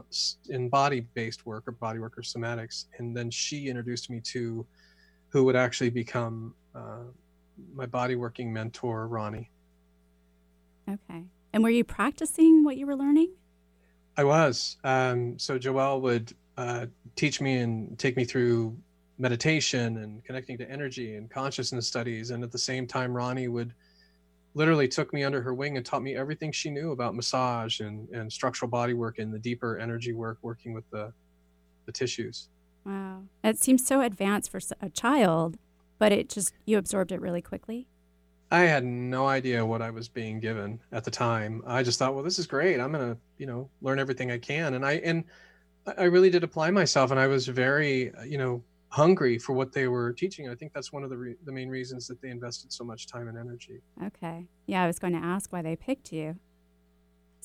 [0.50, 4.64] in body based work or body work or somatics, and then she introduced me to
[5.30, 7.04] who would actually become uh,
[7.74, 9.50] my body working mentor, Ronnie.
[10.90, 11.24] Okay.
[11.54, 13.32] And were you practicing what you were learning?
[14.18, 14.78] I was.
[14.84, 16.86] Um, so Joelle would uh,
[17.16, 18.78] teach me and take me through
[19.18, 22.32] meditation and connecting to energy and consciousness studies.
[22.32, 23.74] And at the same time, Ronnie would
[24.54, 28.10] literally took me under her wing and taught me everything she knew about massage and,
[28.10, 31.12] and structural body work and the deeper energy work, working with the,
[31.86, 32.50] the tissues.
[32.86, 33.24] Wow.
[33.42, 35.58] That seems so advanced for a child,
[36.00, 37.88] but it just, you absorbed it really quickly.
[38.52, 41.64] I had no idea what I was being given at the time.
[41.66, 42.80] I just thought, well, this is great.
[42.80, 44.76] I'm gonna, you know, learn everything I can.
[44.76, 45.24] And I and
[45.98, 49.88] I- really did apply myself, and I was very, you know, hungry for what they
[49.88, 50.48] were teaching.
[50.48, 53.08] I think that's one of the re- the main reasons that they invested so much
[53.08, 53.82] time and energy.
[54.06, 54.46] Okay.
[54.68, 56.38] Yeah, I was going to ask why they picked you.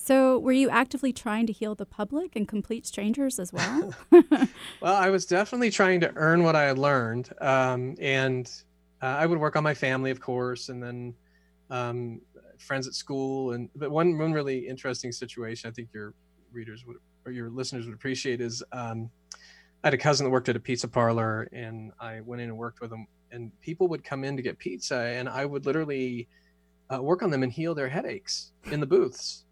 [0.02, 3.94] So, were you actively trying to heal the public and complete strangers as well?
[4.80, 8.50] Well, I was definitely trying to earn what I had learned, um, and
[9.02, 11.14] uh, I would work on my family, of course, and then
[11.68, 12.22] um,
[12.56, 13.52] friends at school.
[13.52, 16.14] And but one one really interesting situation, I think your
[16.50, 19.10] readers would or your listeners would appreciate is um,
[19.84, 22.56] I had a cousin that worked at a pizza parlor, and I went in and
[22.56, 23.06] worked with him.
[23.32, 26.26] And people would come in to get pizza, and I would literally
[26.88, 29.44] uh, work on them and heal their headaches in the booths.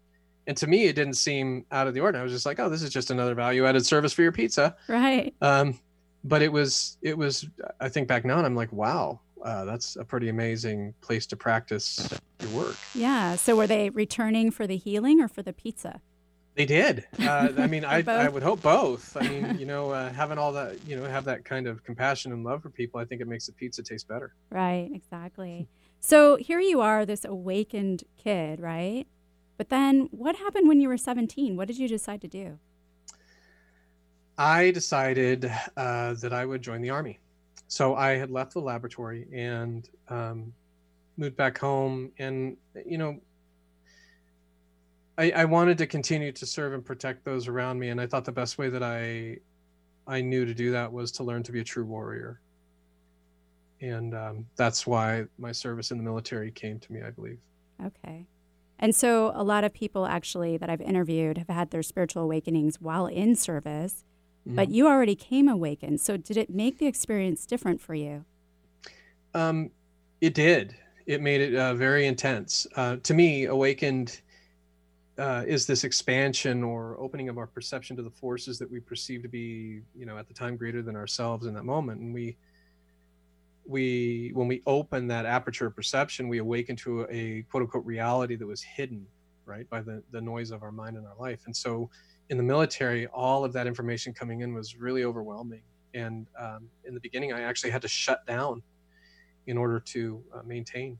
[0.47, 2.21] And to me, it didn't seem out of the ordinary.
[2.21, 5.33] I was just like, "Oh, this is just another value-added service for your pizza." right.
[5.41, 5.79] um,
[6.23, 7.47] but it was it was
[7.79, 11.37] i think back now and i'm like wow uh, that's a pretty amazing place to
[11.37, 12.09] practice
[12.41, 13.37] your work Yeah.
[13.37, 16.01] So, were they returning for the healing or for the pizza?
[16.55, 20.11] they did uh, i mean I, I would hope both i mean you know uh,
[20.11, 23.05] having all that you know have that kind of compassion and love for people i
[23.05, 25.69] think it makes the pizza taste better Right, exactly.
[26.01, 29.05] So here you are, this awakened kid, right?
[29.59, 31.57] But then what happened when you were 17?
[31.57, 32.57] What did you decide to do?
[34.37, 37.19] i decided uh, that i would join the army
[37.67, 40.53] so i had left the laboratory and um,
[41.17, 43.19] moved back home and you know
[45.17, 48.23] I, I wanted to continue to serve and protect those around me and i thought
[48.23, 49.35] the best way that i
[50.07, 52.39] i knew to do that was to learn to be a true warrior
[53.81, 57.39] and um, that's why my service in the military came to me i believe
[57.85, 58.25] Okay.
[58.79, 62.79] And so a lot of people actually that I've interviewed have had their spiritual awakenings
[62.79, 64.05] while in service,
[64.45, 64.73] but Mhm.
[64.73, 65.99] you already came awakened.
[65.99, 68.23] So did it make the experience different for you?
[69.33, 69.71] Um,
[70.21, 70.75] it did.
[71.05, 72.65] It made it uh, very intense.
[72.75, 74.21] Uh, to me, awakened
[75.17, 79.21] uh, is this expansion or opening of our perception to the forces that we perceive
[79.21, 81.99] to be, you know, at the time greater than ourselves in that moment.
[81.99, 82.37] And we,
[83.69, 88.35] we, when we open that aperture of perception, we awaken to a quote unquote reality
[88.35, 89.05] that was hidden,
[89.45, 91.41] right, by the the noise of our mind and our life.
[91.45, 91.89] And so,
[92.29, 95.61] in the military, all of that information coming in was really overwhelming.
[95.93, 98.63] And um, in the beginning, I actually had to shut down
[99.45, 100.97] in order to uh, maintain.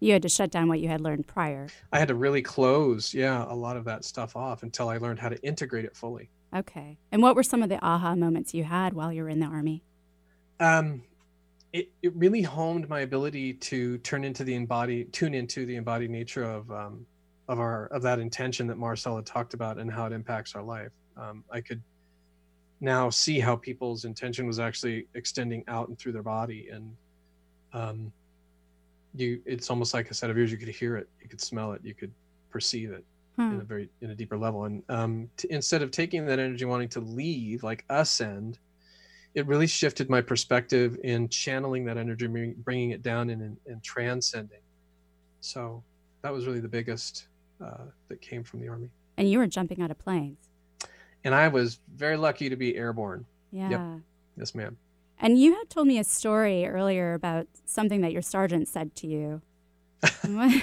[0.00, 1.68] You had to shut down what you had learned prior.
[1.92, 5.18] I had to really close, yeah, a lot of that stuff off until I learned
[5.18, 6.30] how to integrate it fully.
[6.56, 6.98] Okay.
[7.12, 9.46] And what were some of the aha moments you had while you were in the
[9.46, 9.84] army?
[10.58, 11.02] Um,
[11.72, 16.10] it, it really honed my ability to turn into the embodied, tune into the embodied
[16.10, 17.06] nature of um,
[17.48, 20.62] of our of that intention that Marcel had talked about and how it impacts our
[20.62, 20.90] life.
[21.16, 21.82] Um, I could
[22.80, 26.96] now see how people's intention was actually extending out and through their body, and
[27.72, 28.12] um,
[29.14, 30.50] you it's almost like a set of ears.
[30.50, 32.12] You could hear it, you could smell it, you could
[32.50, 33.04] perceive it.
[33.36, 33.54] Hmm.
[33.54, 36.64] in a very in a deeper level and um, t- instead of taking that energy
[36.64, 38.58] wanting to leave like ascend
[39.34, 43.82] it really shifted my perspective in channeling that energy bringing it down and, and, and
[43.82, 44.60] transcending
[45.40, 45.82] so
[46.22, 47.26] that was really the biggest
[47.64, 50.38] uh, that came from the army And you were jumping out of planes.
[51.24, 53.96] and i was very lucky to be airborne Yeah.
[54.36, 54.76] yes ma'am
[55.20, 59.06] And you had told me a story earlier about something that your sergeant said to
[59.06, 59.42] you.
[60.24, 60.62] I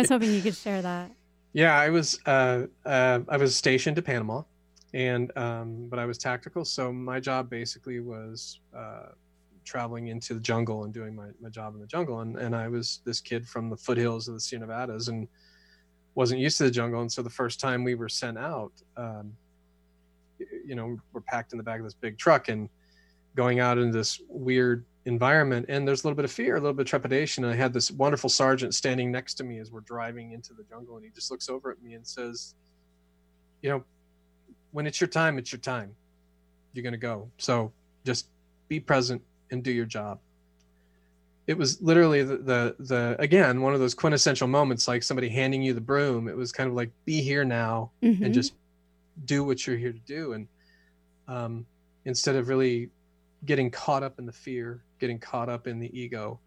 [0.00, 1.10] was hoping you could share that.
[1.52, 4.44] Yeah, I was uh, uh, I was stationed to Panama,
[4.94, 9.06] and um, but I was tactical, so my job basically was uh,
[9.64, 12.20] traveling into the jungle and doing my, my job in the jungle.
[12.20, 15.28] And and I was this kid from the foothills of the Sierra Nevadas and
[16.14, 17.00] wasn't used to the jungle.
[17.00, 19.32] And so the first time we were sent out, um,
[20.38, 22.68] you know, we're packed in the back of this big truck and
[23.34, 26.72] going out in this weird environment and there's a little bit of fear a little
[26.72, 29.80] bit of trepidation and i had this wonderful sergeant standing next to me as we're
[29.80, 32.54] driving into the jungle and he just looks over at me and says
[33.62, 33.82] you know
[34.72, 35.94] when it's your time it's your time.
[36.72, 37.28] You're going to go.
[37.38, 37.72] So
[38.04, 38.28] just
[38.68, 40.18] be present and do your job.
[41.46, 45.62] It was literally the, the the again one of those quintessential moments like somebody handing
[45.62, 46.28] you the broom.
[46.28, 48.24] It was kind of like be here now Mhm.
[48.24, 48.54] and just
[49.26, 50.32] do what you're here to do.
[50.34, 50.48] And
[51.28, 51.66] um,
[52.04, 52.90] instead of really
[53.44, 56.38] getting caught up in the fear getting caught up in the ego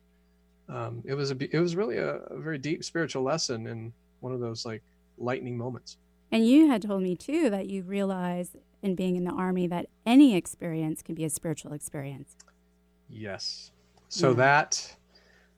[0.69, 4.31] um, it was a it was really a, a very deep spiritual lesson and one
[4.33, 4.81] of those like
[5.17, 5.97] lightning moments
[6.31, 9.87] And you had told me too that you realized in being in the army that
[10.05, 12.35] any experience can be a spiritual experience.
[13.09, 13.71] yes
[14.09, 14.35] so Yeah.
[14.35, 14.97] that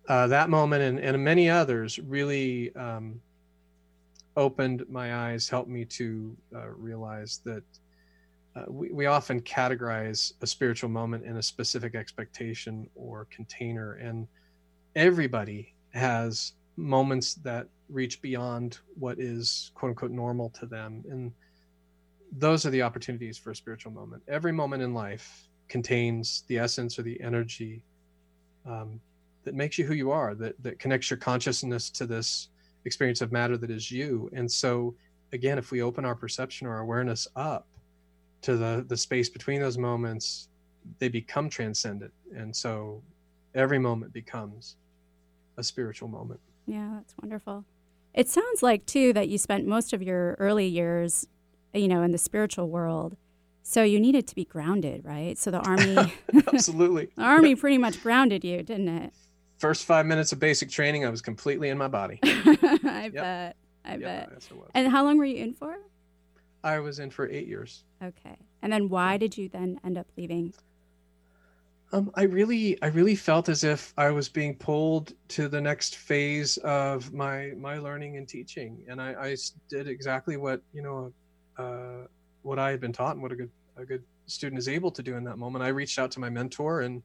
[0.10, 3.22] uh, that moment and, and many others really um,
[4.36, 7.64] opened my eyes helped me to uh, realize that
[8.56, 14.28] uh, we, we often categorize a spiritual moment in a specific expectation or container and
[14.96, 21.04] everybody has moments that reach beyond what is quote unquote normal to them.
[21.10, 21.32] And
[22.38, 24.24] those are the opportunities for a spiritual moment.
[24.28, 27.84] Every moment in life contains the essence or the energy
[28.66, 29.00] um,
[29.44, 32.50] that makes you who you are that that connects your consciousness to this
[32.86, 34.30] experience of matter that is you.
[34.34, 34.94] And so
[35.34, 37.68] again if we open our perception or awareness up
[38.42, 40.50] to the the space between those moments
[41.00, 42.14] they become transcendent.
[42.36, 43.02] And so
[43.56, 44.76] every moment becomes
[45.58, 47.66] a spiritual moment Yeah, that's wonderful.
[48.14, 51.26] It sounds like too that you spent most of your early years,
[51.74, 53.18] you know, in the spiritual world.
[53.64, 55.38] So you needed to be grounded, right?
[55.38, 55.96] So the army
[56.54, 59.14] absolutely the army pretty much grounded you, didn't it?
[59.58, 63.56] first five minutes of basic training i was completely in my body I bet.
[63.84, 64.30] I yeah bet.
[64.32, 64.50] yes.
[64.76, 65.80] And how long were you in for?
[66.64, 68.38] i was in for eight years Okay.
[68.62, 70.54] And then why did you then end up leaving?
[71.94, 75.96] Um, I really, I really felt as if I was being pulled to the next
[75.96, 79.36] phase of my my learning and teaching, and I, I
[79.70, 81.14] did exactly what you know,
[81.58, 82.08] uh,
[82.42, 85.02] what I had been taught and what a good a good student is able to
[85.02, 85.64] do in that moment.
[85.64, 87.02] I reached out to my mentor and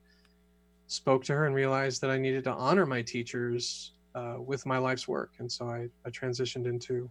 [0.88, 4.78] spoke to her and realized that I needed to honor my teachers uh, with my
[4.78, 7.08] life's work, and so I, I transitioned into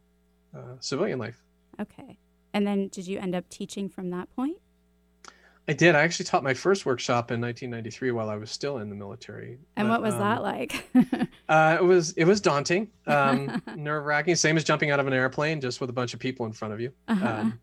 [0.54, 1.42] uh, civilian life.
[1.80, 2.18] Okay.
[2.54, 4.58] And then did you end up teaching from that point?
[5.72, 5.96] I did.
[5.96, 9.58] I actually taught my first workshop in 1993 while I was still in the military.
[9.78, 10.90] And But, what was um, that like?
[11.50, 14.36] Uh, it was it was daunting, um, nerve wracking.
[14.36, 16.74] Same as jumping out of an airplane, just with a bunch of people in front
[16.74, 16.94] of you.
[17.10, 17.28] Uh-huh.
[17.28, 17.60] Um,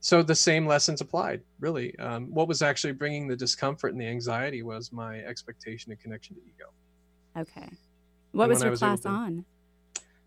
[0.00, 1.96] so the same lessons applied, really.
[2.00, 6.34] Um, what was actually bringing the discomfort and the anxiety was my expectation and connection
[6.34, 6.72] to ego.
[7.38, 7.68] okay.
[8.32, 9.44] What and was your was class on?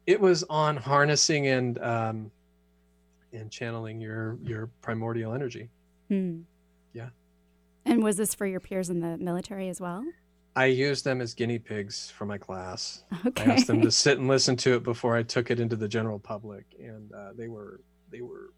[0.07, 2.31] It was on harnessing and um,
[3.33, 5.69] and channeling your your primordial energy.
[6.07, 6.43] Hmm.
[7.85, 10.05] And was this for your peers in the military as well?
[10.55, 13.03] I used them as guinea pigs for my class.
[13.25, 13.43] Okay.
[13.43, 15.87] I asked them to sit and listen to it before I took it into the
[15.87, 17.81] general public, and uh, they were
[18.11, 18.53] they were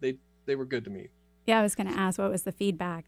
[0.00, 0.16] they
[0.46, 1.08] they were good to me.
[1.46, 3.06] yeah, I was going to ask what was the feedback?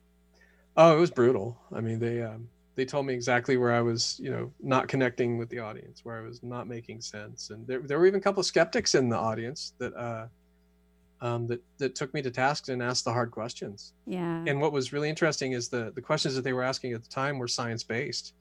[0.76, 1.58] Oh, it was brutal.
[1.72, 5.36] I mean, they um, they told me exactly where I was, you know, not connecting
[5.36, 8.22] with the audience, where I was not making sense, and there there were even a
[8.22, 10.28] couple of skeptics in the audience that uh,
[11.20, 13.92] um, that that took me to task and asked the hard questions.
[14.06, 14.42] Yeah.
[14.46, 17.08] And what was really interesting is the the questions that they were asking at the
[17.08, 18.34] time were science based,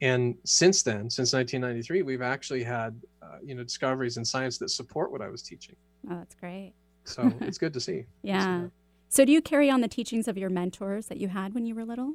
[0.00, 4.70] and since then, since 1993, we've actually had uh, you know discoveries in science that
[4.70, 5.76] support what I was teaching.
[6.10, 6.74] oh, that's great.
[7.04, 8.06] So it's good to see.
[8.22, 8.66] Yeah.
[9.08, 11.74] So do you carry on the teachings of your mentors that you had when you
[11.74, 12.14] were little?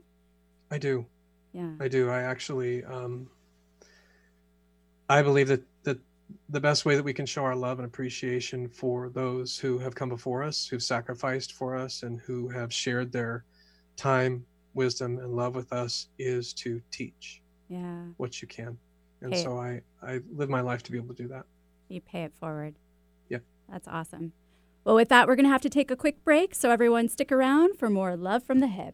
[0.71, 1.05] I do.
[1.51, 1.71] Yeah.
[1.79, 2.09] I do.
[2.09, 3.29] I actually, um,
[5.09, 5.99] I believe that that
[6.49, 9.95] the best way that we can show our love and appreciation for those who have
[9.95, 13.43] come before us, who've sacrificed for us, and who have shared their
[13.97, 18.05] time, wisdom, and love with us, is to teach Yeah.
[18.17, 18.78] what you can.
[19.21, 19.43] And Hey.
[19.43, 21.45] so I I live my life to be able to do that.
[21.89, 22.76] You pay it forward.
[23.30, 23.39] Yeah.
[23.69, 24.34] That's awesome.
[24.84, 26.53] Well, with that, we're going to have to take a quick break.
[26.53, 28.93] So, everyone, stick around for more Love from the Hyp.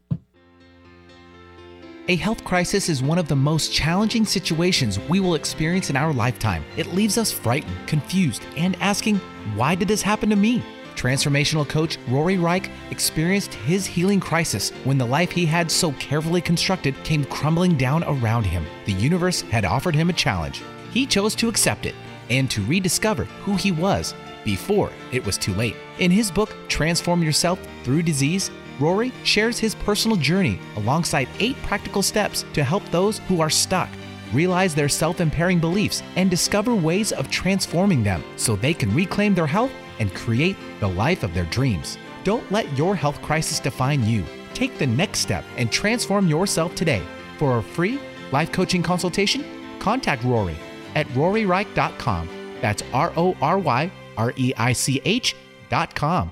[2.11, 6.11] A health crisis is one of the most challenging situations we will experience in our
[6.11, 6.65] lifetime.
[6.75, 9.15] It leaves us frightened, confused, and asking,
[9.55, 10.61] why did this happen to me?
[10.95, 16.41] Transformational coach Rory Reich experienced his healing crisis when the life he had so carefully
[16.41, 18.65] constructed came crumbling down around him.
[18.85, 20.61] The universe had offered him a challenge.
[20.91, 21.95] He chose to accept it
[22.29, 25.77] and to rediscover who he was before it was too late.
[25.99, 32.01] In his book, Transform Yourself Through Disease, Rory shares his personal journey alongside eight practical
[32.01, 33.89] steps to help those who are stuck
[34.33, 39.33] realize their self impairing beliefs and discover ways of transforming them so they can reclaim
[39.33, 41.97] their health and create the life of their dreams.
[42.23, 44.23] Don't let your health crisis define you.
[44.53, 47.03] Take the next step and transform yourself today.
[47.37, 47.99] For a free
[48.31, 49.43] life coaching consultation,
[49.79, 50.57] contact Rory
[50.95, 52.29] at roryreich.com.
[52.61, 56.31] That's R O R Y R E I C H.com.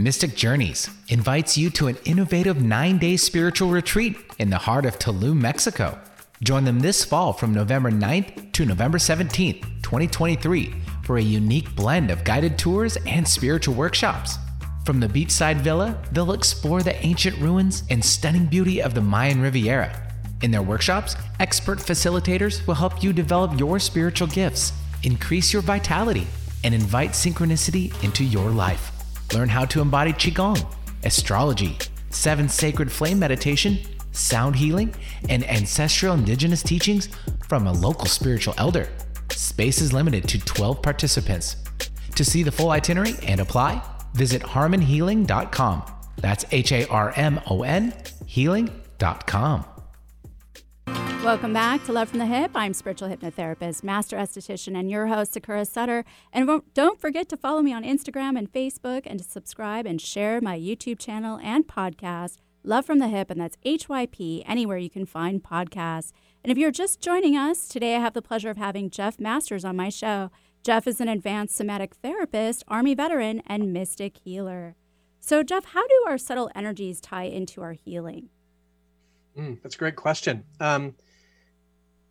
[0.00, 4.96] Mystic Journeys invites you to an innovative nine day spiritual retreat in the heart of
[5.00, 5.98] Tulum, Mexico.
[6.40, 10.72] Join them this fall from November 9th to November 17th, 2023,
[11.02, 14.36] for a unique blend of guided tours and spiritual workshops.
[14.84, 19.42] From the beachside villa, they'll explore the ancient ruins and stunning beauty of the Mayan
[19.42, 20.14] Riviera.
[20.42, 24.72] In their workshops, expert facilitators will help you develop your spiritual gifts,
[25.02, 26.28] increase your vitality,
[26.62, 28.92] and invite synchronicity into your life.
[29.34, 30.64] Learn how to embody Qigong,
[31.04, 31.76] astrology,
[32.10, 33.78] seven sacred flame meditation,
[34.12, 34.94] sound healing,
[35.28, 37.08] and ancestral indigenous teachings
[37.46, 38.88] from a local spiritual elder.
[39.30, 41.56] Space is limited to 12 participants.
[42.14, 43.82] To see the full itinerary and apply,
[44.14, 45.82] visit harmonhealing.com.
[46.16, 47.94] That's H A R M O N
[48.26, 49.64] healing.com.
[51.28, 52.52] Welcome back to Love from the Hyp.
[52.54, 56.06] I'm spiritual hypnotherapist, master esthetician, and your host, Sakura Sutter.
[56.32, 60.40] And don't forget to follow me on Instagram and Facebook and to subscribe and share
[60.40, 65.04] my YouTube channel and podcast, Love from the Hyp, and that's HYP, anywhere you can
[65.04, 66.12] find podcasts.
[66.42, 69.66] And if you're just joining us, today I have the pleasure of having Jeff Masters
[69.66, 70.30] on my show.
[70.64, 74.76] Jeff is an advanced somatic therapist, Army veteran, and mystic healer.
[75.20, 78.30] So, Jeff, how do our subtle energies tie into our healing?
[79.36, 80.44] Mm, that's a great question.
[80.58, 80.94] Um,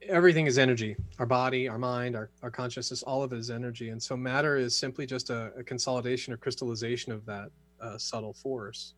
[0.08, 0.96] everything is energy.
[1.20, 3.90] Our body our mind our, our consciousness all of it is energy.
[3.90, 7.50] And so matter is simply just a, a consolidation or crystallization of that
[7.82, 8.94] uh, subtle force.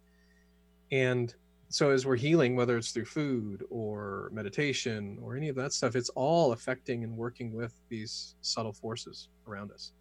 [0.91, 1.33] And
[1.69, 5.95] so as we're healing whether it's through food or meditation or any of that stuff
[5.95, 9.91] it's all affecting and working with these subtle forces around us.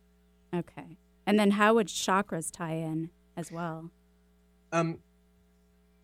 [0.54, 0.96] Okay.
[1.26, 3.90] And then how would chakras tie in as well?
[4.72, 4.98] Um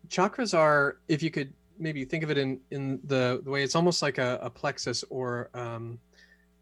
[0.07, 3.63] chakras are if you could maybe you think of it in in the, the way
[3.63, 5.99] it's almost like a, a plexus or um,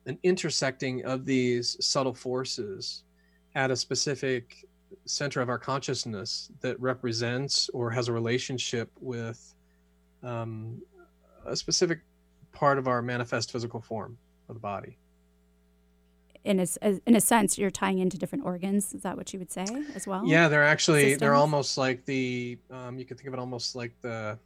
[0.06, 3.04] an intersecting of these subtle forces
[3.56, 4.66] at a specific
[5.06, 9.54] center of our consciousness that represents or has a relationship with
[10.22, 10.82] um,
[11.46, 12.00] a specific
[12.52, 14.18] part of our manifest physical form
[14.50, 14.98] of the body.
[16.44, 16.68] In a,
[17.06, 18.94] in a sense you're tying into different organs.
[18.94, 20.24] Is that what you would say as well?
[20.26, 21.20] Yeah they're actually Systems?
[21.22, 24.38] they're almost like the um, you could think of it almost like the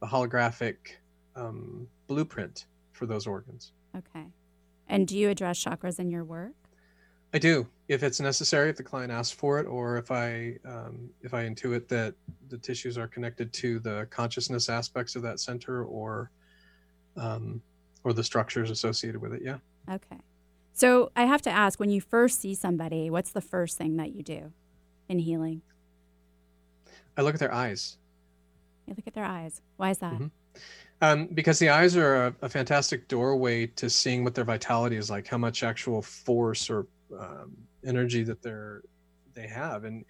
[0.00, 0.76] the holographic
[1.36, 3.72] um, blueprint for those organs.
[3.96, 4.26] Okay.
[4.88, 6.52] And do you address chakras in your work?
[7.34, 11.10] I do, if it's necessary, if the client asks for it, or if I um,
[11.20, 12.14] if I intuit that
[12.48, 16.30] the tissues are connected to the consciousness aspects of that center, or
[17.16, 17.60] um,
[18.04, 19.42] or the structures associated with it.
[19.44, 19.58] Yeah.
[19.90, 20.16] Okay.
[20.72, 24.14] So I have to ask, when you first see somebody, what's the first thing that
[24.14, 24.52] you do
[25.08, 25.60] in healing?
[27.16, 27.98] I look at their eyes.
[28.88, 29.60] You look at their eyes.
[29.76, 30.14] Why is that?
[30.14, 30.26] Mm-hmm.
[31.02, 35.10] Um, because the eyes are a, a, fantastic doorway to seeing what their vitality is
[35.10, 36.86] like, how much actual force or
[37.16, 38.82] um, energy that they're
[39.34, 40.04] they have, and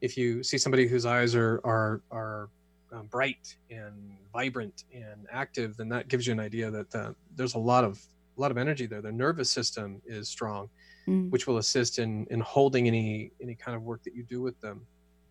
[0.00, 2.48] if you see somebody whose eyes are are are
[2.92, 7.54] um, bright and vibrant and active, then that gives you an idea that uh, there's
[7.54, 8.00] a lot of
[8.38, 9.02] a lot of energy there.
[9.02, 10.70] Their nervous system is strong,
[11.06, 11.30] mm.
[11.30, 14.58] which will assist in in holding any any kind of work that you do with
[14.60, 14.80] them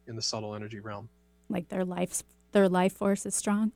[0.08, 1.10] in the subtle energy realm.
[1.50, 2.22] Like their life
[2.52, 3.72] their life force is strong.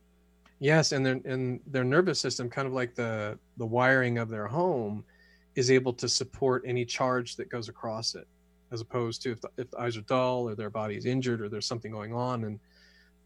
[0.59, 4.47] Yes, and their and their nervous system, kind of like the the wiring of their
[4.47, 5.03] home,
[5.55, 8.27] is able to support any charge that goes across it,
[8.71, 11.41] as opposed to if the, if the eyes are dull or their body is injured
[11.41, 12.59] or there's something going on, and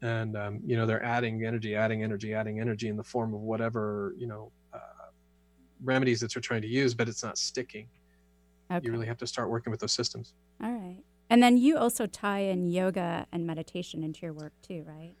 [0.02, 3.40] and um, you know they're adding energy adding energy adding energy in the form of
[3.40, 5.10] whatever you know uh,
[5.82, 7.88] remedies that they're trying to use but it's not sticking
[8.70, 8.84] Okay.
[8.84, 11.02] you really have to start working with those systems All right.
[11.30, 15.14] And then you also tie in yoga and meditation into your work too, right?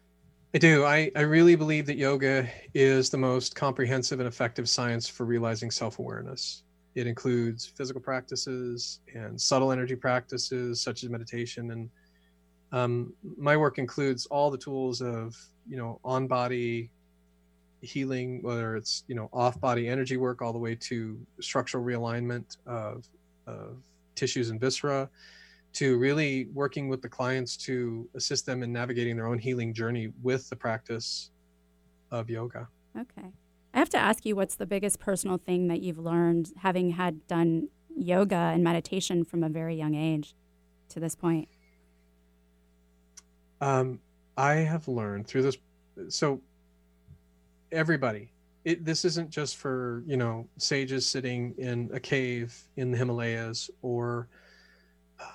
[0.54, 0.84] I do.
[0.84, 5.70] I, I really believe that yoga is the most comprehensive and effective science for realizing
[5.70, 6.62] self-awareness.
[6.94, 11.70] It includes physical practices and subtle energy practices such as meditation.
[11.70, 11.90] And
[12.72, 15.36] um, my work includes all the tools of
[15.68, 16.90] you know on body
[17.82, 22.56] healing whether it's you know off body energy work all the way to structural realignment
[22.66, 23.06] of,
[23.46, 23.76] of
[24.14, 25.08] tissues and viscera
[25.78, 30.12] to really working with the clients to assist them in navigating their own healing journey
[30.22, 31.30] with the practice
[32.10, 32.66] of yoga
[32.98, 33.28] Okay.
[33.74, 37.24] I have to ask you what's the biggest personal thing that you've learned having had
[37.28, 40.34] done yoga and meditation from a very young age
[40.88, 41.48] to this point?
[43.60, 44.00] um,
[44.36, 45.56] i have learned through this
[46.08, 46.40] so
[47.72, 48.30] everybody
[48.64, 53.68] it, this isn't just for you know sages sitting in a cave in the himalayas
[53.82, 54.28] or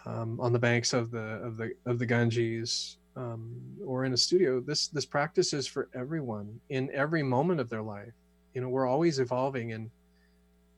[0.05, 3.55] um, on the banks of the of the of the ganges um,
[3.85, 4.59] or in a studio.
[4.59, 8.13] This this practice is for everyone in every moment of their life.
[8.53, 9.89] You know we're always evolving and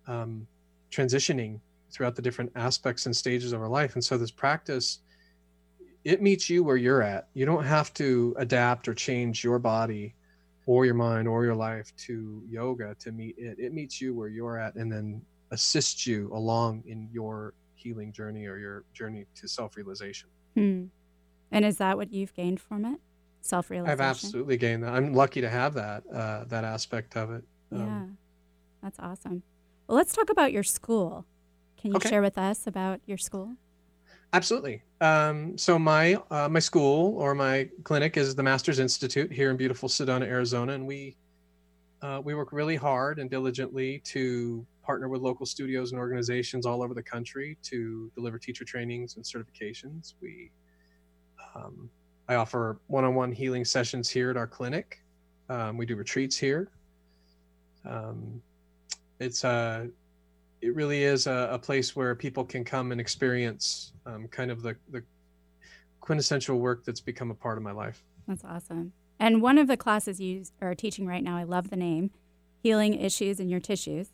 [0.08, 0.48] um,
[0.92, 1.60] transitioning
[1.92, 3.94] throughout the different aspects and stages of our life.
[3.94, 5.00] And so this practice
[6.06, 7.28] it meets you where you're at.
[7.34, 10.14] You don't have to adapt or change your body
[10.68, 13.58] or your mind or your life to yoga to meet it.
[13.60, 17.54] It meets you where you're at and then assists you along in your
[17.86, 20.28] healing journey or your journey to self-realization
[20.58, 20.86] Hmm.
[21.52, 23.00] And is that what you've gained from it?
[23.42, 23.92] Self realization?
[23.92, 27.80] i've absolutely gained that i'm lucky to have that uh, that aspect of it Um,
[27.80, 28.06] Yeah.
[28.84, 29.42] That's awesome.
[29.88, 31.26] Well, let's talk about your school.
[31.80, 32.10] Can you Okay.
[32.10, 33.48] share with us about your school?
[34.34, 34.82] Absolutely.
[35.02, 36.06] Um, so my
[36.36, 40.74] uh, my school or my clinic is the Masters Institute here in beautiful Sedona, Arizona,
[40.74, 41.16] and we
[42.06, 46.84] uh, we work really hard and diligently to partner with local studios and organizations all
[46.84, 50.14] over the country to deliver teacher trainings and certifications.
[50.22, 50.52] We
[51.56, 51.90] um,
[52.28, 55.02] I offer one-on-one healing sessions here at our clinic.
[55.50, 56.70] Um, we do retreats here.
[57.88, 58.42] Um,
[59.20, 59.88] it's a
[60.62, 64.64] it really is a, a place where people can come and experience um, kind of
[64.64, 65.04] the, the
[66.00, 68.04] quintessential work that's become a part of my life.
[68.28, 68.94] That's awesome.
[69.20, 72.12] And one of the classes you are teaching right now, I love the name
[72.64, 74.10] Healing Issues in Your Tissues.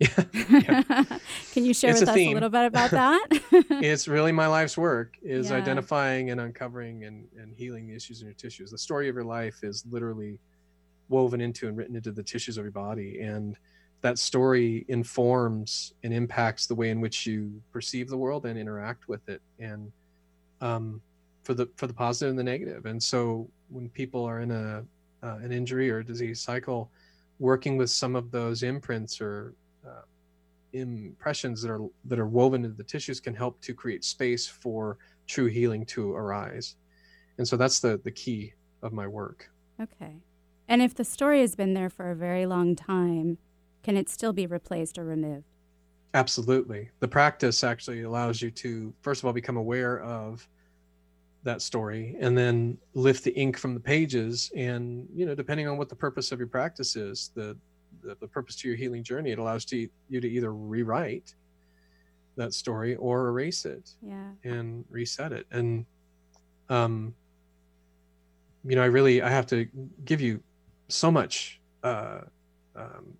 [0.00, 3.26] Can you share It's with a us a little bit about that?
[3.52, 5.56] it's really my life's work is Yeah.
[5.56, 8.70] identifying and uncovering and, and healing the issues in your tissues.
[8.70, 10.38] The story of your life is literally
[11.08, 13.20] woven into and written into the tissues of your body.
[13.20, 13.56] And
[14.02, 19.08] that story informs and impacts the way in which you perceive the world and interact
[19.08, 19.42] with it.
[19.58, 19.92] And
[20.62, 21.02] um,
[21.42, 22.86] for the for the positive and the negative.
[22.86, 24.84] And so when people are in a
[25.22, 26.90] uh, an injury or a disease cycle,
[27.38, 29.52] working with some of those imprints or
[29.86, 30.02] uh,
[30.72, 34.98] impressions that are that are woven into the tissues can help to create space for
[35.26, 36.76] true healing to arise.
[37.38, 39.50] And so that's the the key of my work.
[39.80, 40.16] okay.
[40.68, 43.38] And if the story has been there for a very long time,
[43.82, 45.44] can it still be replaced or removed?
[46.14, 46.90] Absolutely.
[47.00, 50.48] The practice actually allows you to, first of all, become aware of
[51.42, 54.52] that story and then lift the ink from the pages.
[54.56, 57.56] And, you know, depending on what the purpose of your practice is, the,
[58.02, 61.34] the, the purpose to your healing journey, it allows to, you to either rewrite
[62.36, 64.30] that story or erase it Yeah.
[64.44, 65.46] and reset it.
[65.50, 65.84] And,
[66.68, 67.14] um,
[68.64, 69.66] you know, I really, I have to
[70.04, 70.42] give you
[70.88, 72.20] so much, uh,
[72.76, 73.14] um,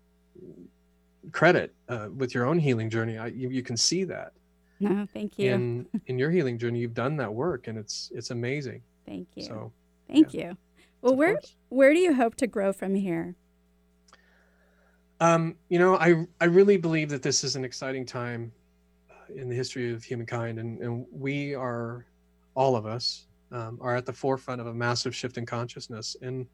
[1.31, 3.17] credit uh, with your own healing journey.
[3.17, 4.33] I, you, you can see that
[4.79, 5.51] No, thank you.
[5.51, 6.79] in in your healing journey.
[6.79, 8.81] You've done that work, and it's it's amazing.
[9.05, 9.43] thank you.
[9.43, 9.71] So,
[10.07, 10.57] thank you.
[11.01, 11.55] Well, of where course.
[11.69, 13.35] where do you hope to grow from here?
[15.21, 18.51] Um, you know, I I really believe that this is an exciting time
[19.09, 22.05] uh, in the history of humankind, and and we are
[22.55, 26.17] all of us um, are at the forefront of a massive shift in consciousness.
[26.21, 26.47] And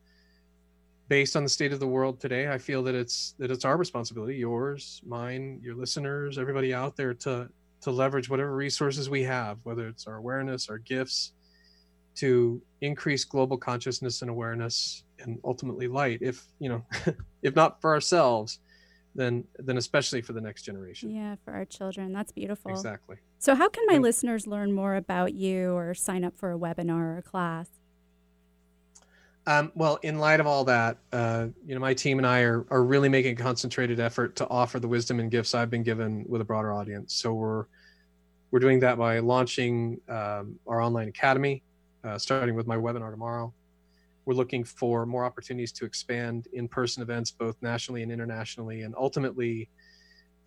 [1.07, 3.77] based on the state of the world today i feel that it's that it's our
[3.77, 7.47] responsibility yours mine your listeners everybody out there to
[7.79, 11.33] to leverage whatever resources we have whether it's our awareness our gifts
[12.15, 16.85] to increase global consciousness and awareness and ultimately light if you know
[17.41, 18.59] if not for ourselves
[19.15, 22.13] then then especially for the next generation Yeah, for our children.
[22.13, 22.69] That's beautiful.
[22.71, 26.51] exactly So, how can my And- listeners learn more about you or sign up for
[26.51, 27.67] a webinar or a class?
[29.47, 32.65] Um, well, in light of all that, uh, you know, my team and I are,
[32.69, 36.25] are really making a concentrated effort to offer the wisdom and gifts I've been given
[36.27, 37.13] with a broader audience.
[37.13, 37.65] So we're
[38.51, 41.63] we're doing that by launching um, our online academy,
[42.03, 43.53] uh, starting with my webinar tomorrow,
[44.27, 49.69] we're looking for more opportunities to expand in-person events, both nationally and internationally, and ultimately,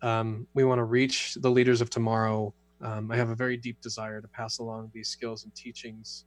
[0.03, 2.53] um, we want to reach the leaders of tomorrow.
[2.81, 6.25] Um, I have a very deep desire to pass along these skills and teachings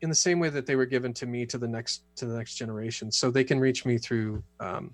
[0.00, 2.36] in the same way that they were given to me to the next to the
[2.36, 3.12] next generation.
[3.12, 4.92] So they can reach me through um,